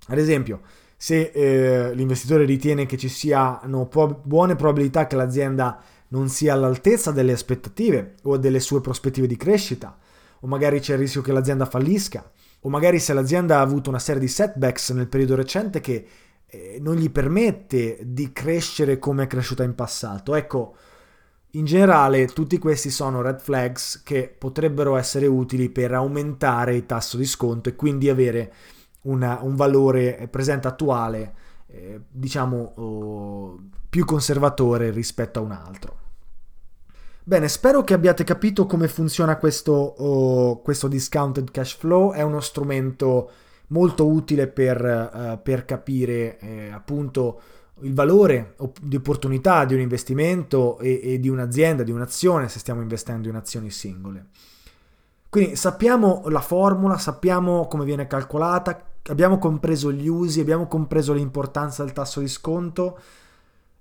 Ad 0.08 0.18
esempio, 0.18 0.62
se 0.98 1.30
eh, 1.32 1.94
l'investitore 1.94 2.46
ritiene 2.46 2.88
che 2.88 2.98
ci 2.98 3.08
siano 3.08 3.86
po- 3.86 4.20
buone 4.24 4.56
probabilità 4.56 5.06
che 5.06 5.16
l'azienda 5.16 5.80
non 6.08 6.28
sia 6.30 6.54
all'altezza 6.54 7.12
delle 7.12 7.34
aspettative 7.34 8.16
o 8.24 8.38
delle 8.38 8.60
sue 8.60 8.82
prospettive 8.82 9.28
di 9.28 9.38
crescita, 9.38 9.96
o 10.40 10.48
magari 10.48 10.80
c'è 10.80 10.94
il 10.94 11.00
rischio 11.00 11.22
che 11.22 11.32
l'azienda 11.32 11.68
fallisca, 11.68 12.32
o 12.62 12.70
magari 12.70 12.98
se 12.98 13.14
l'azienda 13.14 13.60
ha 13.60 13.62
avuto 13.62 13.90
una 13.90 14.00
serie 14.00 14.22
di 14.22 14.28
setbacks 14.28 14.90
nel 14.90 15.08
periodo 15.08 15.36
recente 15.36 15.82
che 15.82 16.08
eh, 16.48 16.80
non 16.82 16.96
gli 16.96 17.12
permette 17.12 18.00
di 18.02 18.32
crescere 18.32 18.98
come 18.98 19.26
è 19.26 19.28
cresciuta 19.28 19.64
in 19.64 19.76
passato. 19.76 20.34
Ecco, 20.34 20.76
in 21.58 21.66
generale 21.66 22.28
tutti 22.28 22.58
questi 22.58 22.90
sono 22.90 23.22
red 23.22 23.40
flags 23.40 24.02
che 24.04 24.34
potrebbero 24.38 24.96
essere 24.98 25.26
utili 25.26 25.70
per 25.70 25.94
aumentare 25.94 26.76
il 26.76 26.86
tasso 26.86 27.18
di 27.18 27.26
sconto 27.26 27.70
e 27.70 27.76
quindi 27.76 28.10
avere 28.10 28.54
una, 29.04 29.40
un 29.42 29.56
valore 29.56 30.28
presente 30.30 30.68
attuale, 30.68 31.34
eh, 31.68 32.02
diciamo, 32.10 32.74
oh, 32.76 33.60
più 33.90 34.04
conservatore 34.06 34.92
rispetto 34.92 35.40
a 35.40 35.44
un 35.44 35.52
altro. 35.52 35.98
Bene, 37.24 37.48
spero 37.48 37.84
che 37.84 37.94
abbiate 37.94 38.24
capito 38.24 38.66
come 38.66 38.88
funziona 38.88 39.38
questo, 39.38 39.72
oh, 39.72 40.62
questo 40.62 40.88
discounted 40.88 41.52
cash 41.52 41.76
flow, 41.76 42.12
è 42.12 42.22
uno 42.22 42.40
strumento 42.40 43.32
molto 43.68 44.08
utile 44.08 44.48
per, 44.48 44.84
uh, 44.84 45.42
per 45.42 45.66
capire 45.66 46.38
eh, 46.38 46.70
appunto 46.70 47.42
il 47.82 47.94
valore 47.94 48.56
di 48.82 48.96
opportunità 48.96 49.66
di 49.66 49.74
un 49.74 49.82
investimento 49.82 50.78
e, 50.80 51.02
e 51.04 51.20
di 51.20 51.30
un'azienda, 51.30 51.84
di 51.84 51.92
un'azione, 51.92 52.48
se 52.48 52.60
stiamo 52.60 52.82
investendo 52.82 53.28
in 53.28 53.36
azioni 53.36 53.70
singole. 53.70 54.28
Quindi 55.30 55.56
sappiamo 55.58 56.24
la 56.28 56.40
formula, 56.40 56.98
sappiamo 56.98 57.68
come 57.68 57.84
viene 57.84 58.08
calcolata, 58.08 58.92
abbiamo 59.08 59.38
compreso 59.38 59.92
gli 59.92 60.08
usi, 60.08 60.40
abbiamo 60.40 60.68
compreso 60.68 61.12
l'importanza 61.12 61.84
del 61.84 61.92
tasso 61.92 62.22
di 62.22 62.30
sconto 62.30 62.98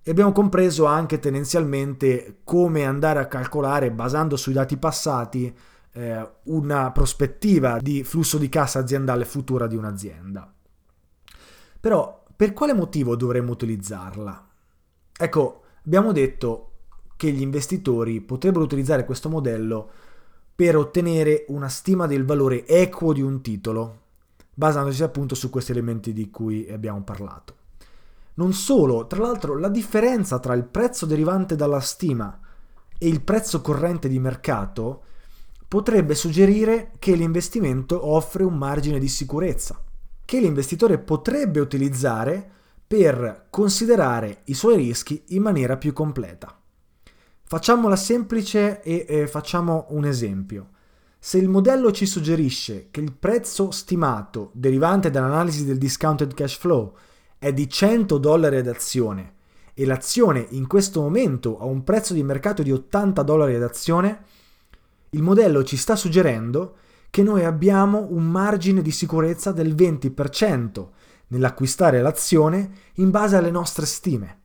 e 0.02 0.10
abbiamo 0.10 0.32
compreso 0.32 0.84
anche 0.86 1.20
tendenzialmente 1.20 2.38
come 2.42 2.84
andare 2.84 3.20
a 3.20 3.26
calcolare, 3.26 3.92
basando 3.92 4.36
sui 4.36 4.52
dati 4.52 4.76
passati, 4.76 5.56
eh, 5.92 6.30
una 6.44 6.90
prospettiva 6.90 7.78
di 7.78 8.02
flusso 8.02 8.36
di 8.36 8.48
cassa 8.48 8.80
aziendale 8.80 9.24
futura 9.24 9.68
di 9.68 9.76
un'azienda. 9.76 10.52
Però 11.78 12.23
per 12.36 12.52
quale 12.52 12.74
motivo 12.74 13.14
dovremmo 13.14 13.52
utilizzarla? 13.52 14.48
Ecco, 15.16 15.62
abbiamo 15.84 16.10
detto 16.10 16.70
che 17.16 17.30
gli 17.30 17.40
investitori 17.40 18.20
potrebbero 18.20 18.64
utilizzare 18.64 19.04
questo 19.04 19.28
modello 19.28 19.90
per 20.54 20.76
ottenere 20.76 21.44
una 21.48 21.68
stima 21.68 22.06
del 22.06 22.24
valore 22.24 22.66
equo 22.66 23.12
di 23.12 23.22
un 23.22 23.40
titolo, 23.40 24.00
basandosi 24.52 25.02
appunto 25.04 25.36
su 25.36 25.48
questi 25.48 25.70
elementi 25.70 26.12
di 26.12 26.30
cui 26.30 26.68
abbiamo 26.70 27.02
parlato. 27.02 27.54
Non 28.34 28.52
solo, 28.52 29.06
tra 29.06 29.20
l'altro 29.20 29.56
la 29.56 29.68
differenza 29.68 30.40
tra 30.40 30.54
il 30.54 30.64
prezzo 30.64 31.06
derivante 31.06 31.54
dalla 31.54 31.80
stima 31.80 32.36
e 32.98 33.06
il 33.06 33.20
prezzo 33.20 33.60
corrente 33.60 34.08
di 34.08 34.18
mercato 34.18 35.02
potrebbe 35.68 36.16
suggerire 36.16 36.90
che 36.98 37.14
l'investimento 37.14 38.10
offre 38.12 38.42
un 38.42 38.56
margine 38.56 38.98
di 38.98 39.08
sicurezza 39.08 39.83
che 40.24 40.40
l'investitore 40.40 40.98
potrebbe 40.98 41.60
utilizzare 41.60 42.50
per 42.86 43.46
considerare 43.50 44.42
i 44.44 44.54
suoi 44.54 44.76
rischi 44.76 45.22
in 45.28 45.42
maniera 45.42 45.76
più 45.76 45.92
completa. 45.92 46.56
Facciamola 47.46 47.96
semplice 47.96 48.82
e 48.82 49.04
eh, 49.08 49.26
facciamo 49.26 49.86
un 49.90 50.04
esempio. 50.04 50.70
Se 51.18 51.38
il 51.38 51.48
modello 51.48 51.90
ci 51.90 52.06
suggerisce 52.06 52.88
che 52.90 53.00
il 53.00 53.12
prezzo 53.12 53.70
stimato 53.70 54.50
derivante 54.52 55.10
dall'analisi 55.10 55.64
del 55.64 55.78
discounted 55.78 56.34
cash 56.34 56.56
flow 56.56 56.94
è 57.38 57.52
di 57.52 57.68
100 57.68 58.18
dollari 58.18 58.56
ad 58.56 58.68
azione 58.68 59.32
e 59.74 59.86
l'azione 59.86 60.46
in 60.50 60.66
questo 60.66 61.00
momento 61.00 61.58
ha 61.58 61.64
un 61.64 61.82
prezzo 61.82 62.14
di 62.14 62.22
mercato 62.22 62.62
di 62.62 62.70
80 62.70 63.22
dollari 63.22 63.54
ad 63.56 63.62
azione, 63.62 64.24
il 65.10 65.22
modello 65.22 65.64
ci 65.64 65.76
sta 65.76 65.96
suggerendo 65.96 66.76
che 67.14 67.22
noi 67.22 67.44
abbiamo 67.44 68.08
un 68.10 68.28
margine 68.28 68.82
di 68.82 68.90
sicurezza 68.90 69.52
del 69.52 69.72
20% 69.72 70.88
nell'acquistare 71.28 72.02
l'azione 72.02 72.72
in 72.94 73.10
base 73.10 73.36
alle 73.36 73.52
nostre 73.52 73.86
stime. 73.86 74.40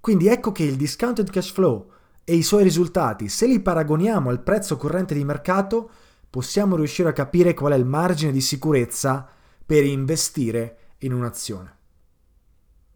Quindi 0.00 0.26
ecco 0.26 0.52
che 0.52 0.64
il 0.64 0.76
discounted 0.76 1.30
cash 1.30 1.50
flow 1.50 1.92
e 2.24 2.34
i 2.34 2.42
suoi 2.42 2.62
risultati, 2.62 3.30
se 3.30 3.46
li 3.46 3.58
paragoniamo 3.58 4.28
al 4.28 4.42
prezzo 4.42 4.76
corrente 4.76 5.14
di 5.14 5.24
mercato, 5.24 5.90
possiamo 6.28 6.76
riuscire 6.76 7.08
a 7.08 7.14
capire 7.14 7.54
qual 7.54 7.72
è 7.72 7.76
il 7.76 7.86
margine 7.86 8.32
di 8.32 8.42
sicurezza 8.42 9.26
per 9.64 9.82
investire 9.82 10.76
in 10.98 11.14
un'azione. 11.14 11.74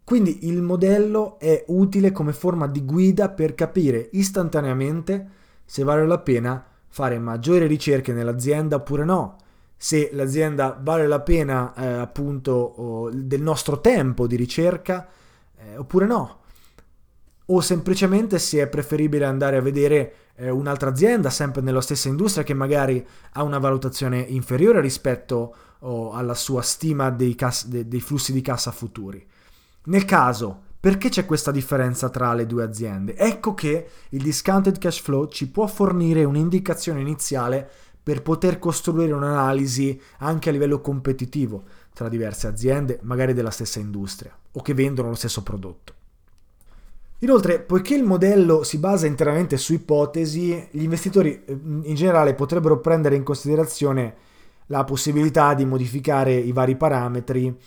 Quindi 0.04 0.46
il 0.48 0.60
modello 0.60 1.38
è 1.38 1.64
utile 1.68 2.12
come 2.12 2.34
forma 2.34 2.66
di 2.66 2.84
guida 2.84 3.30
per 3.30 3.54
capire 3.54 4.10
istantaneamente 4.12 5.30
se 5.64 5.82
vale 5.82 6.06
la 6.06 6.18
pena 6.18 6.72
fare 6.94 7.18
maggiori 7.18 7.66
ricerche 7.66 8.12
nell'azienda 8.12 8.76
oppure 8.76 9.04
no, 9.04 9.38
se 9.76 10.10
l'azienda 10.12 10.78
vale 10.80 11.08
la 11.08 11.18
pena 11.22 11.74
eh, 11.74 11.86
appunto 11.86 13.10
del 13.12 13.42
nostro 13.42 13.80
tempo 13.80 14.28
di 14.28 14.36
ricerca 14.36 15.08
eh, 15.56 15.76
oppure 15.76 16.06
no, 16.06 16.38
o 17.46 17.60
semplicemente 17.60 18.38
se 18.38 18.62
è 18.62 18.68
preferibile 18.68 19.24
andare 19.24 19.56
a 19.56 19.60
vedere 19.60 20.14
eh, 20.36 20.50
un'altra 20.50 20.90
azienda 20.90 21.30
sempre 21.30 21.62
nella 21.62 21.80
stessa 21.80 22.06
industria 22.06 22.44
che 22.44 22.54
magari 22.54 23.04
ha 23.32 23.42
una 23.42 23.58
valutazione 23.58 24.20
inferiore 24.20 24.80
rispetto 24.80 25.56
oh, 25.80 26.12
alla 26.12 26.34
sua 26.34 26.62
stima 26.62 27.10
dei, 27.10 27.36
de- 27.66 27.88
dei 27.88 28.00
flussi 28.00 28.32
di 28.32 28.40
cassa 28.40 28.70
futuri. 28.70 29.26
Nel 29.86 30.04
caso 30.04 30.62
perché 30.84 31.08
c'è 31.08 31.24
questa 31.24 31.50
differenza 31.50 32.10
tra 32.10 32.34
le 32.34 32.44
due 32.44 32.62
aziende? 32.62 33.16
Ecco 33.16 33.54
che 33.54 33.88
il 34.10 34.22
discounted 34.22 34.76
cash 34.76 35.00
flow 35.00 35.28
ci 35.28 35.48
può 35.48 35.66
fornire 35.66 36.24
un'indicazione 36.24 37.00
iniziale 37.00 37.66
per 38.02 38.20
poter 38.20 38.58
costruire 38.58 39.14
un'analisi 39.14 39.98
anche 40.18 40.50
a 40.50 40.52
livello 40.52 40.82
competitivo 40.82 41.62
tra 41.94 42.10
diverse 42.10 42.48
aziende, 42.48 42.98
magari 43.00 43.32
della 43.32 43.48
stessa 43.48 43.78
industria 43.78 44.36
o 44.52 44.60
che 44.60 44.74
vendono 44.74 45.08
lo 45.08 45.14
stesso 45.14 45.42
prodotto. 45.42 45.94
Inoltre, 47.20 47.60
poiché 47.60 47.94
il 47.94 48.04
modello 48.04 48.62
si 48.62 48.76
basa 48.76 49.06
interamente 49.06 49.56
su 49.56 49.72
ipotesi, 49.72 50.68
gli 50.70 50.82
investitori 50.82 51.44
eh, 51.46 51.58
in 51.84 51.94
generale 51.94 52.34
potrebbero 52.34 52.80
prendere 52.80 53.16
in 53.16 53.22
considerazione 53.22 54.14
la 54.66 54.84
possibilità 54.84 55.54
di 55.54 55.64
modificare 55.64 56.34
i 56.34 56.52
vari 56.52 56.76
parametri 56.76 57.58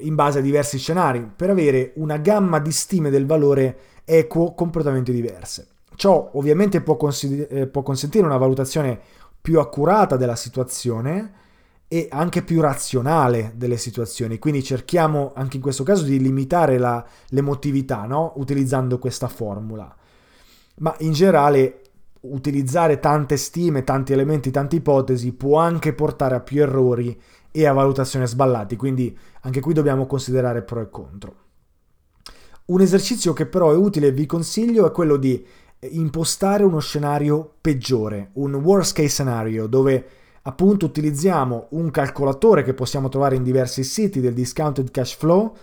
in 0.00 0.14
base 0.14 0.38
a 0.38 0.42
diversi 0.42 0.78
scenari 0.78 1.28
per 1.34 1.50
avere 1.50 1.92
una 1.96 2.16
gamma 2.18 2.58
di 2.58 2.72
stime 2.72 3.10
del 3.10 3.26
valore 3.26 3.78
equo 4.04 4.54
completamente 4.54 5.12
diverse. 5.12 5.68
Ciò 5.96 6.30
ovviamente 6.34 6.80
può, 6.80 6.96
consider- 6.96 7.52
eh, 7.52 7.66
può 7.66 7.82
consentire 7.82 8.26
una 8.26 8.36
valutazione 8.36 8.98
più 9.40 9.60
accurata 9.60 10.16
della 10.16 10.36
situazione 10.36 11.32
e 11.86 12.08
anche 12.10 12.42
più 12.42 12.60
razionale 12.60 13.52
delle 13.56 13.76
situazioni. 13.76 14.38
Quindi 14.38 14.62
cerchiamo 14.62 15.32
anche 15.34 15.56
in 15.56 15.62
questo 15.62 15.84
caso 15.84 16.04
di 16.04 16.18
limitare 16.18 16.78
la, 16.78 17.04
l'emotività 17.28 18.04
no? 18.04 18.32
utilizzando 18.36 18.98
questa 18.98 19.28
formula. 19.28 19.94
Ma 20.76 20.94
in 21.00 21.12
generale 21.12 21.80
utilizzare 22.22 22.98
tante 23.00 23.36
stime, 23.36 23.84
tanti 23.84 24.12
elementi, 24.12 24.50
tante 24.50 24.76
ipotesi 24.76 25.32
può 25.32 25.58
anche 25.58 25.92
portare 25.92 26.34
a 26.34 26.40
più 26.40 26.62
errori 26.62 27.20
e 27.56 27.66
a 27.66 27.72
valutazione 27.72 28.26
sballati, 28.26 28.74
quindi 28.74 29.16
anche 29.42 29.60
qui 29.60 29.72
dobbiamo 29.72 30.06
considerare 30.06 30.62
pro 30.62 30.80
e 30.80 30.90
contro. 30.90 31.36
Un 32.64 32.80
esercizio 32.80 33.32
che 33.32 33.46
però 33.46 33.70
è 33.70 33.76
utile 33.76 34.08
e 34.08 34.12
vi 34.12 34.26
consiglio 34.26 34.84
è 34.88 34.90
quello 34.90 35.16
di 35.16 35.46
impostare 35.90 36.64
uno 36.64 36.80
scenario 36.80 37.54
peggiore, 37.60 38.30
un 38.34 38.54
worst 38.54 38.96
case 38.96 39.08
scenario, 39.08 39.68
dove 39.68 40.04
appunto 40.42 40.86
utilizziamo 40.86 41.68
un 41.70 41.92
calcolatore 41.92 42.64
che 42.64 42.74
possiamo 42.74 43.08
trovare 43.08 43.36
in 43.36 43.44
diversi 43.44 43.84
siti 43.84 44.20
del 44.20 44.34
discounted 44.34 44.90
cash 44.90 45.14
flow 45.14 45.54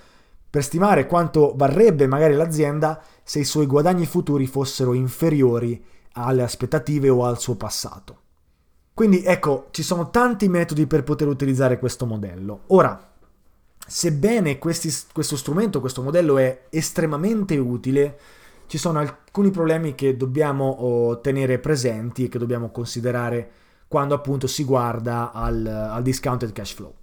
per 0.49 0.63
stimare 0.63 1.07
quanto 1.07 1.55
varrebbe 1.57 2.07
magari 2.07 2.35
l'azienda 2.35 3.03
se 3.21 3.39
i 3.39 3.43
suoi 3.43 3.65
guadagni 3.65 4.05
futuri 4.05 4.47
fossero 4.47 4.93
inferiori 4.93 5.83
alle 6.13 6.41
aspettative 6.41 7.09
o 7.09 7.25
al 7.25 7.37
suo 7.37 7.55
passato. 7.55 8.20
Quindi 8.93 9.23
ecco, 9.23 9.67
ci 9.71 9.83
sono 9.83 10.09
tanti 10.09 10.49
metodi 10.49 10.85
per 10.85 11.03
poter 11.03 11.27
utilizzare 11.27 11.79
questo 11.79 12.05
modello. 12.05 12.61
Ora, 12.67 13.09
sebbene 13.87 14.57
questi, 14.57 14.93
questo 15.11 15.35
strumento, 15.35 15.79
questo 15.79 16.01
modello 16.01 16.37
è 16.37 16.65
estremamente 16.69 17.57
utile, 17.57 18.17
ci 18.67 18.77
sono 18.77 18.99
alcuni 18.99 19.51
problemi 19.51 19.95
che 19.95 20.15
dobbiamo 20.15 20.69
oh, 20.69 21.19
tenere 21.19 21.59
presenti 21.59 22.25
e 22.25 22.29
che 22.29 22.37
dobbiamo 22.37 22.69
considerare 22.69 23.51
quando 23.87 24.13
appunto 24.13 24.47
si 24.47 24.63
guarda 24.63 25.33
al, 25.33 25.65
al 25.65 26.01
discounted 26.01 26.53
cash 26.53 26.73
flow. 26.73 26.93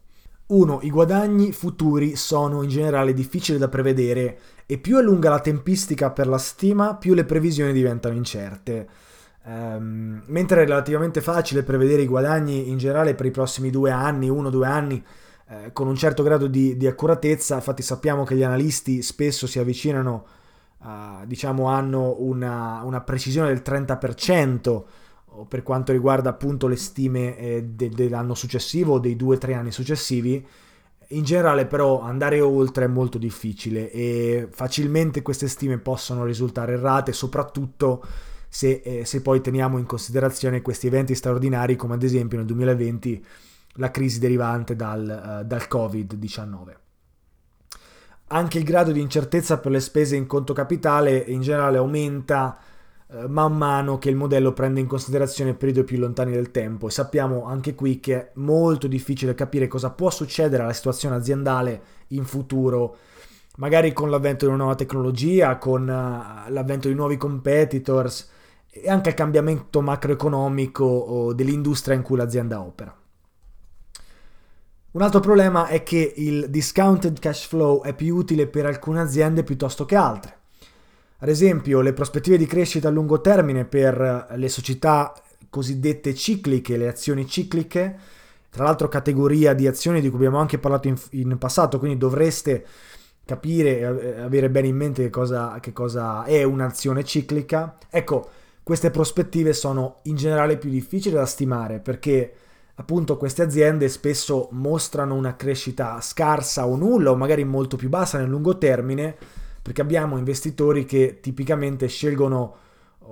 Uno, 0.47 0.79
I 0.81 0.89
guadagni 0.89 1.53
futuri 1.53 2.17
sono 2.17 2.63
in 2.63 2.71
generale 2.71 3.13
difficili 3.13 3.59
da 3.59 3.69
prevedere 3.69 4.39
e 4.65 4.79
più 4.79 4.97
è 4.97 5.03
lunga 5.03 5.29
la 5.29 5.41
tempistica 5.41 6.11
per 6.11 6.27
la 6.27 6.39
stima, 6.39 6.95
più 6.95 7.13
le 7.13 7.25
previsioni 7.25 7.75
diventano 7.75 8.15
incerte. 8.15 8.89
Um, 9.49 10.25
mentre 10.27 10.61
è 10.61 10.67
relativamente 10.67 11.23
facile 11.23 11.63
prevedere 11.63 12.03
i 12.03 12.07
guadagni 12.07 12.69
in 12.69 12.77
generale 12.77 13.15
per 13.15 13.25
i 13.25 13.31
prossimi 13.31 13.71
due 13.71 13.91
anni, 13.91 14.29
uno 14.29 14.49
o 14.49 14.51
due 14.51 14.67
anni, 14.67 15.03
eh, 15.49 15.73
con 15.73 15.89
un 15.89 15.97
certo 15.97 16.23
grado 16.23 16.49
di, 16.49 16.77
di, 16.77 16.87
accuratezza, 16.87 17.55
infatti 17.55 17.81
sappiamo 17.81 18.25
che 18.25 18.37
gli 18.37 18.43
analisti 18.43 19.01
spesso 19.01 19.47
si 19.47 19.59
avvicinano, 19.59 20.27
uh, 20.81 21.25
diciamo, 21.25 21.67
hanno 21.69 22.17
una, 22.19 22.83
una, 22.85 23.01
precisione 23.01 23.49
del 23.49 23.63
30% 23.65 24.83
per 25.49 25.63
quanto 25.63 25.93
riguarda 25.93 26.29
appunto 26.29 26.67
le 26.67 26.77
stime 26.77 27.39
eh, 27.39 27.65
de, 27.65 27.89
dell'anno 27.89 28.35
successivo 28.35 28.95
o 28.95 28.99
dei 28.99 29.17
due 29.17 29.37
o 29.37 29.39
tre 29.39 29.55
anni 29.55 29.73
successivi. 29.73 30.47
In 31.11 31.25
generale 31.25 31.65
però 31.65 32.03
andare 32.03 32.43
oltre 32.43 32.85
è 32.85 32.89
molto 32.89 33.17
difficile 33.17 33.91
e 33.91 34.47
facilmente 34.51 35.23
queste 35.23 35.49
stime 35.49 35.79
possono 35.79 36.25
risultare 36.27 36.75
errate, 36.75 37.15
soprattutto 37.15 38.05
se, 38.49 38.81
eh, 38.83 39.05
se 39.05 39.21
poi 39.21 39.41
teniamo 39.41 39.79
in 39.79 39.87
considerazione 39.87 40.63
questi 40.63 40.87
eventi 40.87 41.15
straordinari 41.15 41.77
come 41.77 41.95
ad 41.95 42.03
esempio 42.03 42.39
nel 42.39 42.47
2020 42.47 43.25
la 43.75 43.91
crisi 43.91 44.19
derivante 44.19 44.75
dal, 44.75 45.41
uh, 45.43 45.47
dal 45.47 45.67
Covid-19. 45.71 46.75
Anche 48.31 48.59
il 48.59 48.65
grado 48.65 48.93
di 48.93 49.01
incertezza 49.01 49.59
per 49.59 49.71
le 49.71 49.81
spese 49.81 50.17
in 50.17 50.27
conto 50.27 50.53
capitale 50.53 51.17
in 51.17 51.41
generale 51.41 51.79
aumenta 51.79 52.59
uh, 53.07 53.27
man 53.29 53.57
mano 53.57 53.99
che 53.99 54.09
il 54.09 54.17
modello 54.17 54.53
prende 54.53 54.81
in 54.81 54.87
considerazione 54.87 55.55
periodi 55.55 55.85
più 55.85 55.99
lontani 55.99 56.33
del 56.33 56.51
tempo 56.51 56.89
e 56.89 56.91
sappiamo 56.91 57.45
anche 57.45 57.75
qui 57.75 58.01
che 58.01 58.15
è 58.17 58.31
molto 58.35 58.87
difficile 58.87 59.35
capire 59.35 59.69
cosa 59.69 59.91
può 59.91 60.11
succedere 60.11 60.63
alla 60.63 60.73
situazione 60.73 61.17
aziendale 61.17 61.83
in 62.09 62.25
futuro 62.25 62.97
magari 63.59 63.93
con 63.93 64.11
l'avvento 64.11 64.45
di 64.45 64.53
una 64.53 64.63
nuova 64.63 64.77
tecnologia, 64.77 65.57
con 65.59 65.83
uh, 65.83 66.51
l'avvento 66.51 66.89
di 66.89 66.95
nuovi 66.95 67.17
competitors 67.17 68.37
e 68.83 68.89
anche 68.91 69.11
il 69.11 69.15
cambiamento 69.15 69.81
macroeconomico 69.81 71.33
dell'industria 71.35 71.95
in 71.95 72.03
cui 72.03 72.17
l'azienda 72.17 72.61
opera. 72.61 72.95
Un 74.91 75.03
altro 75.03 75.21
problema 75.21 75.67
è 75.67 75.83
che 75.83 76.15
il 76.17 76.49
discounted 76.49 77.19
cash 77.19 77.47
flow 77.47 77.83
è 77.83 77.95
più 77.95 78.17
utile 78.17 78.47
per 78.47 78.67
alcune 78.67 79.01
aziende 79.01 79.45
piuttosto 79.45 79.85
che 79.85 79.97
altre. 79.97 80.37
Ad 81.19 81.29
esempio, 81.29 81.81
le 81.81 81.93
prospettive 81.93 82.37
di 82.37 82.47
crescita 82.47 82.89
a 82.89 82.91
lungo 82.91 83.21
termine 83.21 83.65
per 83.65 84.29
le 84.35 84.49
società 84.49 85.13
cosiddette 85.51 86.15
cicliche, 86.15 86.77
le 86.77 86.89
azioni 86.89 87.27
cicliche, 87.27 87.99
tra 88.51 88.65
l'altro 88.65 88.89
categoria 88.89 89.53
di 89.53 89.67
azioni 89.67 90.01
di 90.01 90.09
cui 90.09 90.19
abbiamo 90.19 90.39
anche 90.39 90.59
parlato 90.59 90.89
in, 90.89 90.97
in 91.11 91.37
passato, 91.39 91.79
quindi 91.79 91.99
dovreste 91.99 92.67
capire 93.25 93.79
e 93.79 93.85
avere 94.21 94.49
bene 94.49 94.69
in 94.69 94.77
mente 94.77 95.03
che 95.03 95.11
cosa, 95.11 95.59
che 95.61 95.73
cosa 95.73 96.25
è 96.25 96.43
un'azione 96.45 97.05
ciclica. 97.05 97.77
Ecco, 97.91 98.31
queste 98.69 98.91
prospettive 98.91 99.55
sono 99.55 100.01
in 100.03 100.17
generale 100.17 100.59
più 100.59 100.69
difficili 100.69 101.15
da 101.15 101.25
stimare 101.25 101.81
perché 101.81 102.31
appunto 102.75 103.17
queste 103.17 103.41
aziende 103.41 103.89
spesso 103.89 104.51
mostrano 104.51 105.15
una 105.15 105.37
crescita 105.37 105.99
scarsa 106.03 106.67
o 106.67 106.77
nulla 106.77 107.11
o 107.11 107.17
magari 107.17 107.45
molto 107.45 107.79
più 107.79 107.89
bassa 107.89 108.19
nel 108.19 108.29
lungo 108.29 108.59
termine 108.59 109.17
perché 109.63 109.81
abbiamo 109.81 110.19
investitori 110.19 110.85
che 110.85 111.21
tipicamente 111.23 111.89
scelgono 111.89 112.57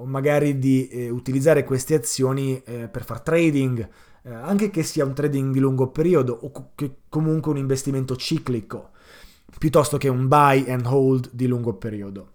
magari 0.05 0.59
di 0.59 0.89
eh, 0.89 1.09
utilizzare 1.09 1.65
queste 1.65 1.95
azioni 1.95 2.63
eh, 2.63 2.89
per 2.89 3.03
far 3.07 3.23
trading, 3.23 3.89
eh, 4.25 4.35
anche 4.35 4.69
che 4.69 4.83
sia 4.83 5.07
un 5.07 5.15
trading 5.15 5.55
di 5.55 5.59
lungo 5.59 5.87
periodo 5.87 6.39
o 6.39 6.51
co- 6.51 6.73
comunque 7.09 7.51
un 7.51 7.57
investimento 7.57 8.15
ciclico, 8.15 8.91
piuttosto 9.59 9.97
che 9.97 10.09
un 10.09 10.29
buy 10.29 10.69
and 10.69 10.85
hold 10.85 11.31
di 11.33 11.47
lungo 11.47 11.73
periodo. 11.73 12.33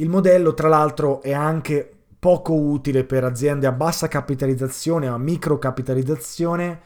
Il 0.00 0.08
modello, 0.08 0.54
tra 0.54 0.68
l'altro, 0.68 1.20
è 1.20 1.32
anche 1.32 1.98
poco 2.18 2.54
utile 2.54 3.04
per 3.04 3.22
aziende 3.22 3.66
a 3.66 3.72
bassa 3.72 4.08
capitalizzazione 4.08 5.08
a 5.08 5.18
microcapitalizzazione, 5.18 6.80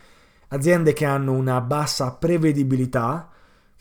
aziende 0.49 0.93
che 0.93 1.05
hanno 1.05 1.31
una 1.31 1.61
bassa 1.61 2.11
prevedibilità, 2.11 3.31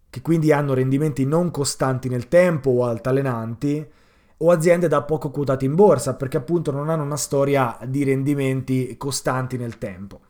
che 0.07 0.21
quindi 0.21 0.51
hanno 0.51 0.75
rendimenti 0.75 1.25
non 1.25 1.49
costanti 1.49 2.09
nel 2.09 2.27
tempo 2.27 2.69
o 2.69 2.85
altalenanti, 2.85 3.91
o 4.37 4.51
aziende 4.51 4.87
da 4.87 5.01
poco 5.01 5.31
quotate 5.31 5.65
in 5.65 5.73
borsa, 5.73 6.13
perché 6.13 6.37
appunto 6.37 6.69
non 6.69 6.89
hanno 6.89 7.03
una 7.03 7.17
storia 7.17 7.75
di 7.87 8.03
rendimenti 8.03 8.95
costanti 8.97 9.57
nel 9.57 9.79
tempo. 9.79 10.21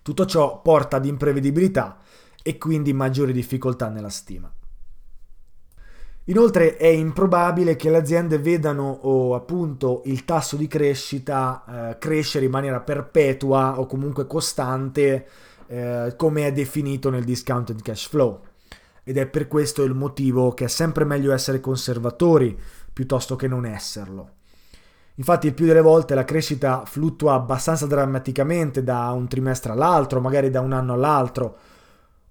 Tutto 0.00 0.24
ciò 0.24 0.62
porta 0.62 0.96
ad 0.96 1.04
imprevedibilità 1.04 1.98
e 2.42 2.56
quindi 2.56 2.94
maggiori 2.94 3.34
difficoltà 3.34 3.90
nella 3.90 4.08
stima. 4.08 4.50
Inoltre 6.28 6.76
è 6.76 6.86
improbabile 6.86 7.74
che 7.76 7.88
le 7.88 7.96
aziende 7.96 8.38
vedano 8.38 8.98
oh, 9.02 9.34
appunto 9.34 10.02
il 10.04 10.26
tasso 10.26 10.56
di 10.56 10.66
crescita 10.66 11.64
eh, 11.92 11.98
crescere 11.98 12.44
in 12.44 12.50
maniera 12.50 12.80
perpetua 12.80 13.80
o 13.80 13.86
comunque 13.86 14.26
costante 14.26 15.26
eh, 15.68 16.12
come 16.18 16.46
è 16.46 16.52
definito 16.52 17.08
nel 17.08 17.24
discounted 17.24 17.80
cash 17.80 18.08
flow. 18.08 18.40
Ed 19.04 19.16
è 19.16 19.26
per 19.26 19.48
questo 19.48 19.82
il 19.84 19.94
motivo 19.94 20.52
che 20.52 20.66
è 20.66 20.68
sempre 20.68 21.06
meglio 21.06 21.32
essere 21.32 21.60
conservatori 21.60 22.58
piuttosto 22.92 23.34
che 23.34 23.48
non 23.48 23.64
esserlo. 23.64 24.32
Infatti 25.14 25.46
il 25.46 25.54
più 25.54 25.64
delle 25.64 25.80
volte 25.80 26.14
la 26.14 26.24
crescita 26.24 26.84
fluttua 26.84 27.32
abbastanza 27.32 27.86
drammaticamente 27.86 28.84
da 28.84 29.12
un 29.12 29.28
trimestre 29.28 29.72
all'altro, 29.72 30.20
magari 30.20 30.50
da 30.50 30.60
un 30.60 30.72
anno 30.72 30.92
all'altro, 30.92 31.56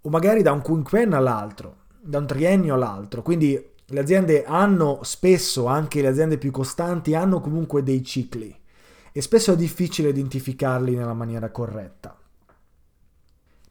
o 0.02 0.10
magari 0.10 0.44
da 0.44 0.52
un 0.52 0.62
quinquennio 0.62 1.18
all'altro, 1.18 1.78
da 2.00 2.20
un 2.20 2.28
triennio 2.28 2.76
all'altro. 2.76 3.24
Quindi 3.24 3.76
le 3.90 4.00
aziende 4.00 4.44
hanno 4.44 5.00
spesso, 5.04 5.66
anche 5.68 6.02
le 6.02 6.10
aziende 6.10 6.38
più 6.38 6.52
costanti, 6.52 7.16
hanno 7.16 7.40
comunque 7.40 7.84
dei 7.84 8.04
cicli 8.04 8.54
e 9.14 9.22
spesso 9.22 9.54
è 9.54 9.56
difficile 9.56 10.10
identificarli 10.10 10.96
nella 10.96 11.14
maniera 11.14 11.50
corretta. 11.50 12.18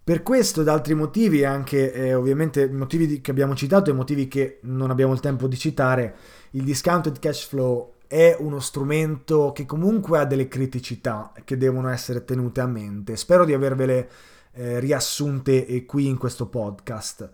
Per 0.02 0.22
questo 0.22 0.61
ed 0.61 0.68
altri 0.68 0.94
motivi, 0.94 1.44
anche 1.44 1.92
eh, 1.92 2.14
ovviamente 2.14 2.68
motivi 2.68 3.20
che 3.20 3.31
abbiamo 3.31 3.55
citato 3.55 3.90
e 3.90 3.92
motivi 3.92 4.29
che 4.29 4.61
non 4.62 4.90
abbiamo 4.90 5.12
il 5.12 5.20
tempo 5.20 5.48
di 5.48 5.59
citare, 5.59 6.14
il 6.50 6.62
discounted 6.62 7.18
cash 7.18 7.44
flow 7.44 7.94
è 8.07 8.37
uno 8.38 8.61
strumento 8.61 9.52
che 9.52 9.66
comunque 9.66 10.20
ha 10.20 10.24
delle 10.24 10.48
criticità 10.48 11.33
che 11.44 11.57
devono 11.57 11.88
essere 11.88 12.24
tenute 12.24 12.61
a 12.61 12.66
mente. 12.66 13.16
Spero 13.16 13.44
di 13.44 13.52
avervele 13.52 14.09
eh, 14.52 14.81
riassunte 14.81 15.85
qui 15.85 16.07
in 16.07 16.16
questo 16.16 16.46
podcast. 16.46 17.29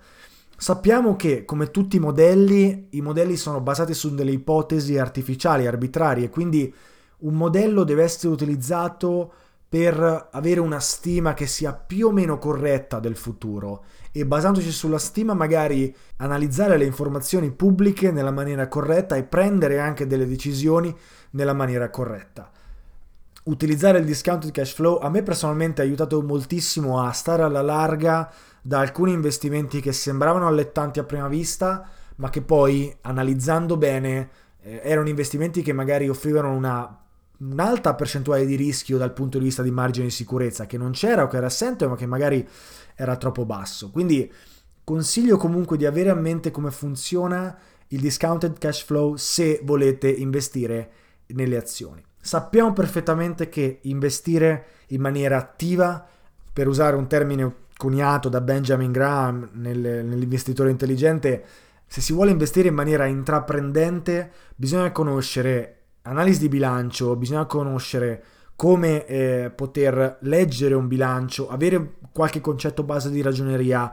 Sappiamo 0.62 1.16
che, 1.16 1.44
come 1.44 1.72
tutti 1.72 1.96
i 1.96 1.98
modelli, 1.98 2.87
i 2.90 3.01
modelli 3.01 3.37
sono 3.37 3.61
basati 3.61 3.94
su 3.94 4.14
delle 4.14 4.31
ipotesi 4.31 4.96
artificiali, 4.96 5.66
arbitrarie, 5.66 6.31
quindi 6.31 6.72
un 7.22 7.35
modello 7.35 7.83
deve 7.83 8.05
essere 8.05 8.33
utilizzato 8.33 9.33
per 9.68 10.29
avere 10.31 10.61
una 10.61 10.79
stima 10.79 11.35
che 11.35 11.48
sia 11.48 11.72
più 11.72 12.07
o 12.07 12.12
meno 12.12 12.38
corretta 12.38 13.01
del 13.01 13.16
futuro 13.16 13.87
e 14.12 14.25
basandoci 14.25 14.70
sulla 14.70 14.98
stima 14.98 15.35
magari 15.35 15.92
analizzare 16.18 16.77
le 16.77 16.85
informazioni 16.85 17.51
pubbliche 17.51 18.12
nella 18.12 18.31
maniera 18.31 18.68
corretta 18.68 19.16
e 19.16 19.25
prendere 19.25 19.81
anche 19.81 20.07
delle 20.07 20.29
decisioni 20.29 20.96
nella 21.31 21.55
maniera 21.55 21.90
corretta. 21.90 22.48
Utilizzare 23.44 23.98
il 23.98 24.05
discounted 24.05 24.53
cash 24.53 24.75
flow 24.75 24.98
a 24.98 25.11
me 25.11 25.25
personalmente 25.25 25.81
ha 25.81 25.85
aiutato 25.85 26.22
moltissimo 26.22 27.02
a 27.02 27.10
stare 27.10 27.42
alla 27.42 27.63
larga 27.63 28.33
da 28.63 28.79
alcuni 28.79 29.13
investimenti 29.13 29.81
che 29.81 29.92
sembravano 29.92 30.46
allettanti 30.46 31.00
a 31.00 31.04
prima 31.04 31.27
vista, 31.27 31.88
ma 32.17 32.31
che 32.31 32.42
poi, 32.42 32.96
analizzando 33.00 33.77
bene, 33.77 34.31
eh, 34.63 34.81
erano 34.85 35.08
investimenti 35.08 35.63
che 35.63 35.73
magari 35.73 36.08
offrivano 36.08 36.52
una, 36.52 37.04
un'alta 37.38 37.94
percentuale 37.94 38.46
di 38.46 38.54
rischio 38.54 38.98
dal 38.98 39.13
punto 39.13 39.38
di 39.38 39.44
vista 39.44 39.63
di 39.63 39.73
margine 39.73 40.06
di 40.06 40.13
sicurezza, 40.13 40.67
che 40.67 40.79
non 40.79 40.92
c'era 40.92 41.25
o 41.25 41.27
che 41.27 41.38
era 41.38 41.46
assente, 41.46 41.88
ma 41.88 41.96
che 41.96 42.06
magari 42.06 42.46
era 42.94 43.17
troppo 43.17 43.44
basso. 43.44 43.90
Quindi 43.90 44.33
consiglio 44.85 45.37
comunque 45.37 45.77
di 45.77 45.85
avere 45.85 46.10
a 46.10 46.15
mente 46.15 46.52
come 46.52 46.71
funziona 46.71 47.58
il 47.88 48.00
discounted 48.00 48.58
cash 48.58 48.85
flow 48.85 49.17
se 49.17 49.60
volete 49.65 50.08
investire 50.08 50.90
nelle 51.27 51.56
azioni. 51.56 52.02
Sappiamo 52.21 52.73
perfettamente 52.73 53.48
che 53.48 53.81
investire 53.83 54.67
in 54.88 55.00
maniera 55.00 55.37
attiva, 55.37 56.06
per 56.52 56.69
usare 56.69 56.96
un 56.96 57.06
termine 57.08 57.54
coniato 57.83 58.29
da 58.29 58.41
Benjamin 58.41 58.93
Graham 58.93 59.49
nel, 59.55 60.05
nell'investitore 60.05 60.71
intelligente, 60.71 61.45
se 61.85 62.01
si 62.01 62.13
vuole 62.13 62.31
investire 62.31 62.69
in 62.69 62.75
maniera 62.75 63.07
intraprendente 63.07 64.31
bisogna 64.55 64.93
conoscere 64.93 65.79
analisi 66.03 66.39
di 66.39 66.49
bilancio, 66.49 67.17
bisogna 67.17 67.45
conoscere 67.47 68.25
come 68.55 69.05
eh, 69.05 69.53
poter 69.53 70.19
leggere 70.21 70.75
un 70.75 70.87
bilancio, 70.87 71.49
avere 71.49 71.95
qualche 72.13 72.41
concetto 72.41 72.85
base 72.85 73.11
di 73.11 73.21
ragioneria 73.21 73.93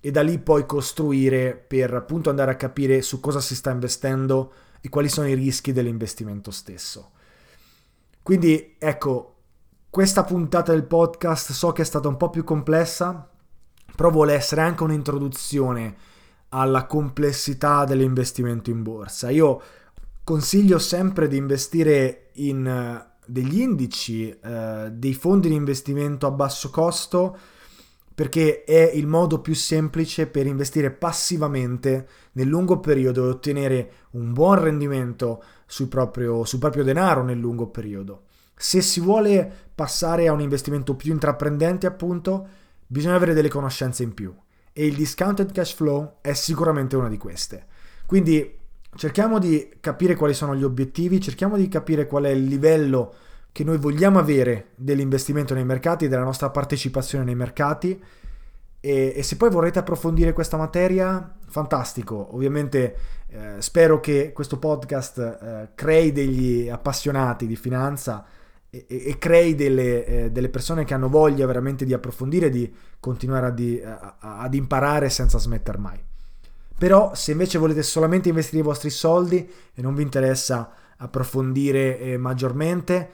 e 0.00 0.10
da 0.10 0.22
lì 0.22 0.40
poi 0.40 0.66
costruire 0.66 1.54
per 1.54 1.94
appunto 1.94 2.28
andare 2.28 2.50
a 2.50 2.56
capire 2.56 3.02
su 3.02 3.20
cosa 3.20 3.38
si 3.38 3.54
sta 3.54 3.70
investendo 3.70 4.52
e 4.80 4.88
quali 4.88 5.08
sono 5.08 5.28
i 5.28 5.34
rischi 5.34 5.70
dell'investimento 5.70 6.50
stesso. 6.50 7.12
Quindi 8.20 8.74
ecco, 8.80 9.31
questa 9.92 10.24
puntata 10.24 10.72
del 10.72 10.84
podcast 10.84 11.52
so 11.52 11.72
che 11.72 11.82
è 11.82 11.84
stata 11.84 12.08
un 12.08 12.16
po' 12.16 12.30
più 12.30 12.44
complessa, 12.44 13.28
però 13.94 14.08
vuole 14.08 14.32
essere 14.32 14.62
anche 14.62 14.84
un'introduzione 14.84 15.94
alla 16.48 16.86
complessità 16.86 17.84
dell'investimento 17.84 18.70
in 18.70 18.82
borsa. 18.82 19.28
Io 19.28 19.60
consiglio 20.24 20.78
sempre 20.78 21.28
di 21.28 21.36
investire 21.36 22.30
in 22.36 22.66
eh, 22.66 23.06
degli 23.26 23.60
indici, 23.60 24.30
eh, 24.30 24.88
dei 24.90 25.12
fondi 25.12 25.50
di 25.50 25.56
investimento 25.56 26.26
a 26.26 26.30
basso 26.30 26.70
costo, 26.70 27.36
perché 28.14 28.64
è 28.64 28.92
il 28.94 29.06
modo 29.06 29.42
più 29.42 29.54
semplice 29.54 30.26
per 30.26 30.46
investire 30.46 30.90
passivamente 30.90 32.08
nel 32.32 32.48
lungo 32.48 32.80
periodo 32.80 33.26
e 33.26 33.28
ottenere 33.28 33.92
un 34.12 34.32
buon 34.32 34.58
rendimento 34.58 35.44
sul 35.66 35.88
proprio, 35.88 36.46
sul 36.46 36.60
proprio 36.60 36.82
denaro 36.82 37.22
nel 37.22 37.38
lungo 37.38 37.66
periodo. 37.66 38.22
Se 38.54 38.80
si 38.80 39.00
vuole 39.00 39.50
passare 39.74 40.28
a 40.28 40.32
un 40.32 40.40
investimento 40.40 40.94
più 40.94 41.12
intraprendente, 41.12 41.86
appunto, 41.86 42.46
bisogna 42.86 43.16
avere 43.16 43.34
delle 43.34 43.48
conoscenze 43.48 44.02
in 44.02 44.14
più 44.14 44.34
e 44.72 44.86
il 44.86 44.94
discounted 44.94 45.52
cash 45.52 45.74
flow 45.74 46.16
è 46.20 46.32
sicuramente 46.32 46.96
una 46.96 47.08
di 47.08 47.18
queste. 47.18 47.66
Quindi 48.06 48.58
cerchiamo 48.94 49.38
di 49.38 49.74
capire 49.80 50.14
quali 50.16 50.34
sono 50.34 50.54
gli 50.54 50.64
obiettivi, 50.64 51.20
cerchiamo 51.20 51.56
di 51.56 51.68
capire 51.68 52.06
qual 52.06 52.24
è 52.24 52.30
il 52.30 52.44
livello 52.44 53.14
che 53.52 53.64
noi 53.64 53.76
vogliamo 53.76 54.18
avere 54.18 54.68
dell'investimento 54.76 55.52
nei 55.52 55.64
mercati, 55.64 56.08
della 56.08 56.24
nostra 56.24 56.48
partecipazione 56.48 57.24
nei 57.24 57.34
mercati 57.34 58.02
e, 58.80 59.12
e 59.14 59.22
se 59.22 59.36
poi 59.36 59.50
vorrete 59.50 59.78
approfondire 59.78 60.32
questa 60.32 60.56
materia, 60.56 61.36
fantastico. 61.46 62.34
Ovviamente 62.34 62.96
eh, 63.28 63.56
spero 63.58 64.00
che 64.00 64.32
questo 64.32 64.58
podcast 64.58 65.18
eh, 65.18 65.68
crei 65.74 66.12
degli 66.12 66.68
appassionati 66.68 67.46
di 67.46 67.56
finanza 67.56 68.24
e, 68.74 68.86
e 68.88 69.18
crei 69.18 69.54
delle, 69.54 70.06
eh, 70.06 70.30
delle, 70.30 70.48
persone 70.48 70.84
che 70.84 70.94
hanno 70.94 71.10
voglia 71.10 71.44
veramente 71.44 71.84
di 71.84 71.92
approfondire, 71.92 72.48
di 72.48 72.72
continuare 72.98 73.46
ad, 73.46 74.16
ad 74.18 74.54
imparare 74.54 75.10
senza 75.10 75.38
smettere 75.38 75.76
mai. 75.76 76.02
Però 76.78 77.14
se 77.14 77.32
invece 77.32 77.58
volete 77.58 77.82
solamente 77.82 78.30
investire 78.30 78.62
i 78.62 78.64
vostri 78.64 78.88
soldi 78.88 79.48
e 79.74 79.82
non 79.82 79.94
vi 79.94 80.02
interessa 80.02 80.72
approfondire 80.96 81.98
eh, 81.98 82.16
maggiormente, 82.16 83.10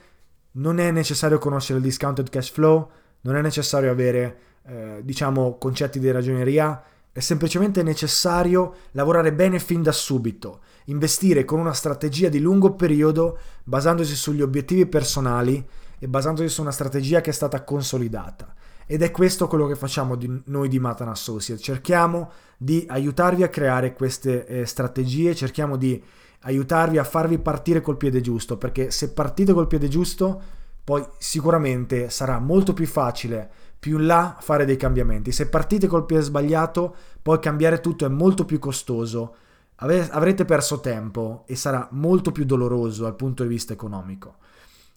non 0.53 0.79
è 0.79 0.91
necessario 0.91 1.37
conoscere 1.39 1.79
il 1.79 1.85
discounted 1.85 2.29
cash 2.29 2.51
flow, 2.51 2.89
non 3.21 3.35
è 3.35 3.41
necessario 3.41 3.91
avere, 3.91 4.37
eh, 4.65 5.01
diciamo, 5.03 5.57
concetti 5.57 5.99
di 5.99 6.09
ragioneria, 6.09 6.81
è 7.11 7.19
semplicemente 7.19 7.83
necessario 7.83 8.75
lavorare 8.91 9.33
bene 9.33 9.59
fin 9.59 9.83
da 9.83 9.91
subito, 9.91 10.61
investire 10.89 11.45
con 11.45 11.59
una 11.59 11.73
strategia 11.73 12.29
di 12.29 12.39
lungo 12.39 12.73
periodo 12.73 13.37
basandosi 13.63 14.15
sugli 14.15 14.41
obiettivi 14.41 14.85
personali 14.85 15.65
e 15.97 16.07
basandosi 16.07 16.49
su 16.49 16.61
una 16.61 16.71
strategia 16.71 17.21
che 17.21 17.29
è 17.29 17.33
stata 17.33 17.63
consolidata. 17.63 18.53
Ed 18.85 19.03
è 19.03 19.11
questo 19.11 19.47
quello 19.47 19.67
che 19.67 19.75
facciamo 19.75 20.15
di 20.15 20.41
noi 20.45 20.67
di 20.67 20.79
Matan 20.79 21.09
Associate. 21.09 21.61
Cerchiamo 21.61 22.31
di 22.57 22.85
aiutarvi 22.89 23.43
a 23.43 23.49
creare 23.49 23.93
queste 23.93 24.45
eh, 24.47 24.65
strategie, 24.65 25.35
cerchiamo 25.35 25.75
di 25.75 26.01
aiutarvi 26.41 26.97
a 26.97 27.03
farvi 27.03 27.37
partire 27.37 27.81
col 27.81 27.97
piede 27.97 28.21
giusto, 28.21 28.57
perché 28.57 28.89
se 28.89 29.11
partite 29.11 29.53
col 29.53 29.67
piede 29.67 29.89
giusto, 29.89 30.41
poi 30.83 31.05
sicuramente 31.19 32.09
sarà 32.09 32.39
molto 32.39 32.73
più 32.73 32.87
facile 32.87 33.67
più 33.79 33.99
in 33.99 34.07
là 34.07 34.35
fare 34.39 34.65
dei 34.65 34.75
cambiamenti. 34.75 35.31
Se 35.31 35.47
partite 35.47 35.87
col 35.87 36.05
piede 36.05 36.23
sbagliato, 36.23 36.95
poi 37.21 37.39
cambiare 37.39 37.79
tutto 37.79 38.05
è 38.05 38.09
molto 38.09 38.43
più 38.43 38.59
costoso, 38.59 39.35
avrete 39.79 40.45
perso 40.45 40.79
tempo 40.79 41.43
e 41.47 41.55
sarà 41.55 41.87
molto 41.91 42.31
più 42.31 42.45
doloroso 42.45 43.03
dal 43.03 43.15
punto 43.15 43.43
di 43.43 43.49
vista 43.49 43.73
economico. 43.73 44.35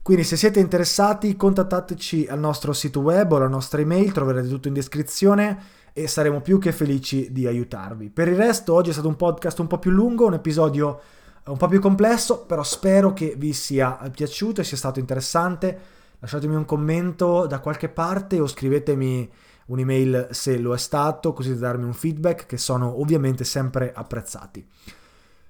Quindi 0.02 0.24
se 0.24 0.36
siete 0.36 0.58
interessati 0.58 1.36
contattateci 1.36 2.26
al 2.28 2.40
nostro 2.40 2.72
sito 2.72 3.00
web 3.00 3.30
o 3.30 3.36
alla 3.36 3.46
nostra 3.46 3.80
email, 3.80 4.10
troverete 4.10 4.48
tutto 4.48 4.66
in 4.66 4.74
descrizione 4.74 5.80
e 5.92 6.08
saremo 6.08 6.40
più 6.40 6.58
che 6.58 6.72
felici 6.72 7.30
di 7.30 7.46
aiutarvi. 7.46 8.10
Per 8.10 8.26
il 8.26 8.36
resto 8.36 8.74
oggi 8.74 8.90
è 8.90 8.92
stato 8.92 9.06
un 9.06 9.16
podcast 9.16 9.60
un 9.60 9.68
po' 9.68 9.78
più 9.78 9.92
lungo, 9.92 10.26
un 10.26 10.34
episodio 10.34 11.00
un 11.44 11.56
po' 11.56 11.68
più 11.68 11.80
complesso, 11.80 12.44
però 12.44 12.64
spero 12.64 13.12
che 13.12 13.34
vi 13.36 13.52
sia 13.52 13.90
piaciuto 14.12 14.60
e 14.60 14.64
sia 14.64 14.76
stato 14.76 14.98
interessante. 14.98 15.78
Lasciatemi 16.18 16.54
un 16.54 16.64
commento 16.64 17.46
da 17.46 17.60
qualche 17.60 17.88
parte 17.88 18.40
o 18.40 18.48
scrivetemi 18.48 19.30
un'email 19.66 20.28
se 20.30 20.58
lo 20.58 20.74
è 20.74 20.78
stato, 20.78 21.32
così 21.32 21.54
da 21.54 21.66
darmi 21.66 21.84
un 21.84 21.94
feedback 21.94 22.46
che 22.46 22.56
sono 22.56 23.00
ovviamente 23.00 23.44
sempre 23.44 23.92
apprezzati. 23.94 24.66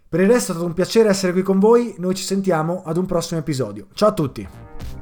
Per 0.08 0.20
il 0.20 0.26
resto 0.26 0.52
è 0.52 0.54
stato 0.54 0.66
un 0.66 0.74
piacere 0.74 1.08
essere 1.08 1.32
qui 1.32 1.42
con 1.42 1.58
voi, 1.58 1.94
noi 1.98 2.14
ci 2.14 2.24
sentiamo 2.24 2.82
ad 2.84 2.98
un 2.98 3.06
prossimo 3.06 3.40
episodio. 3.40 3.86
Ciao 3.94 4.10
a 4.10 4.12
tutti! 4.12 5.01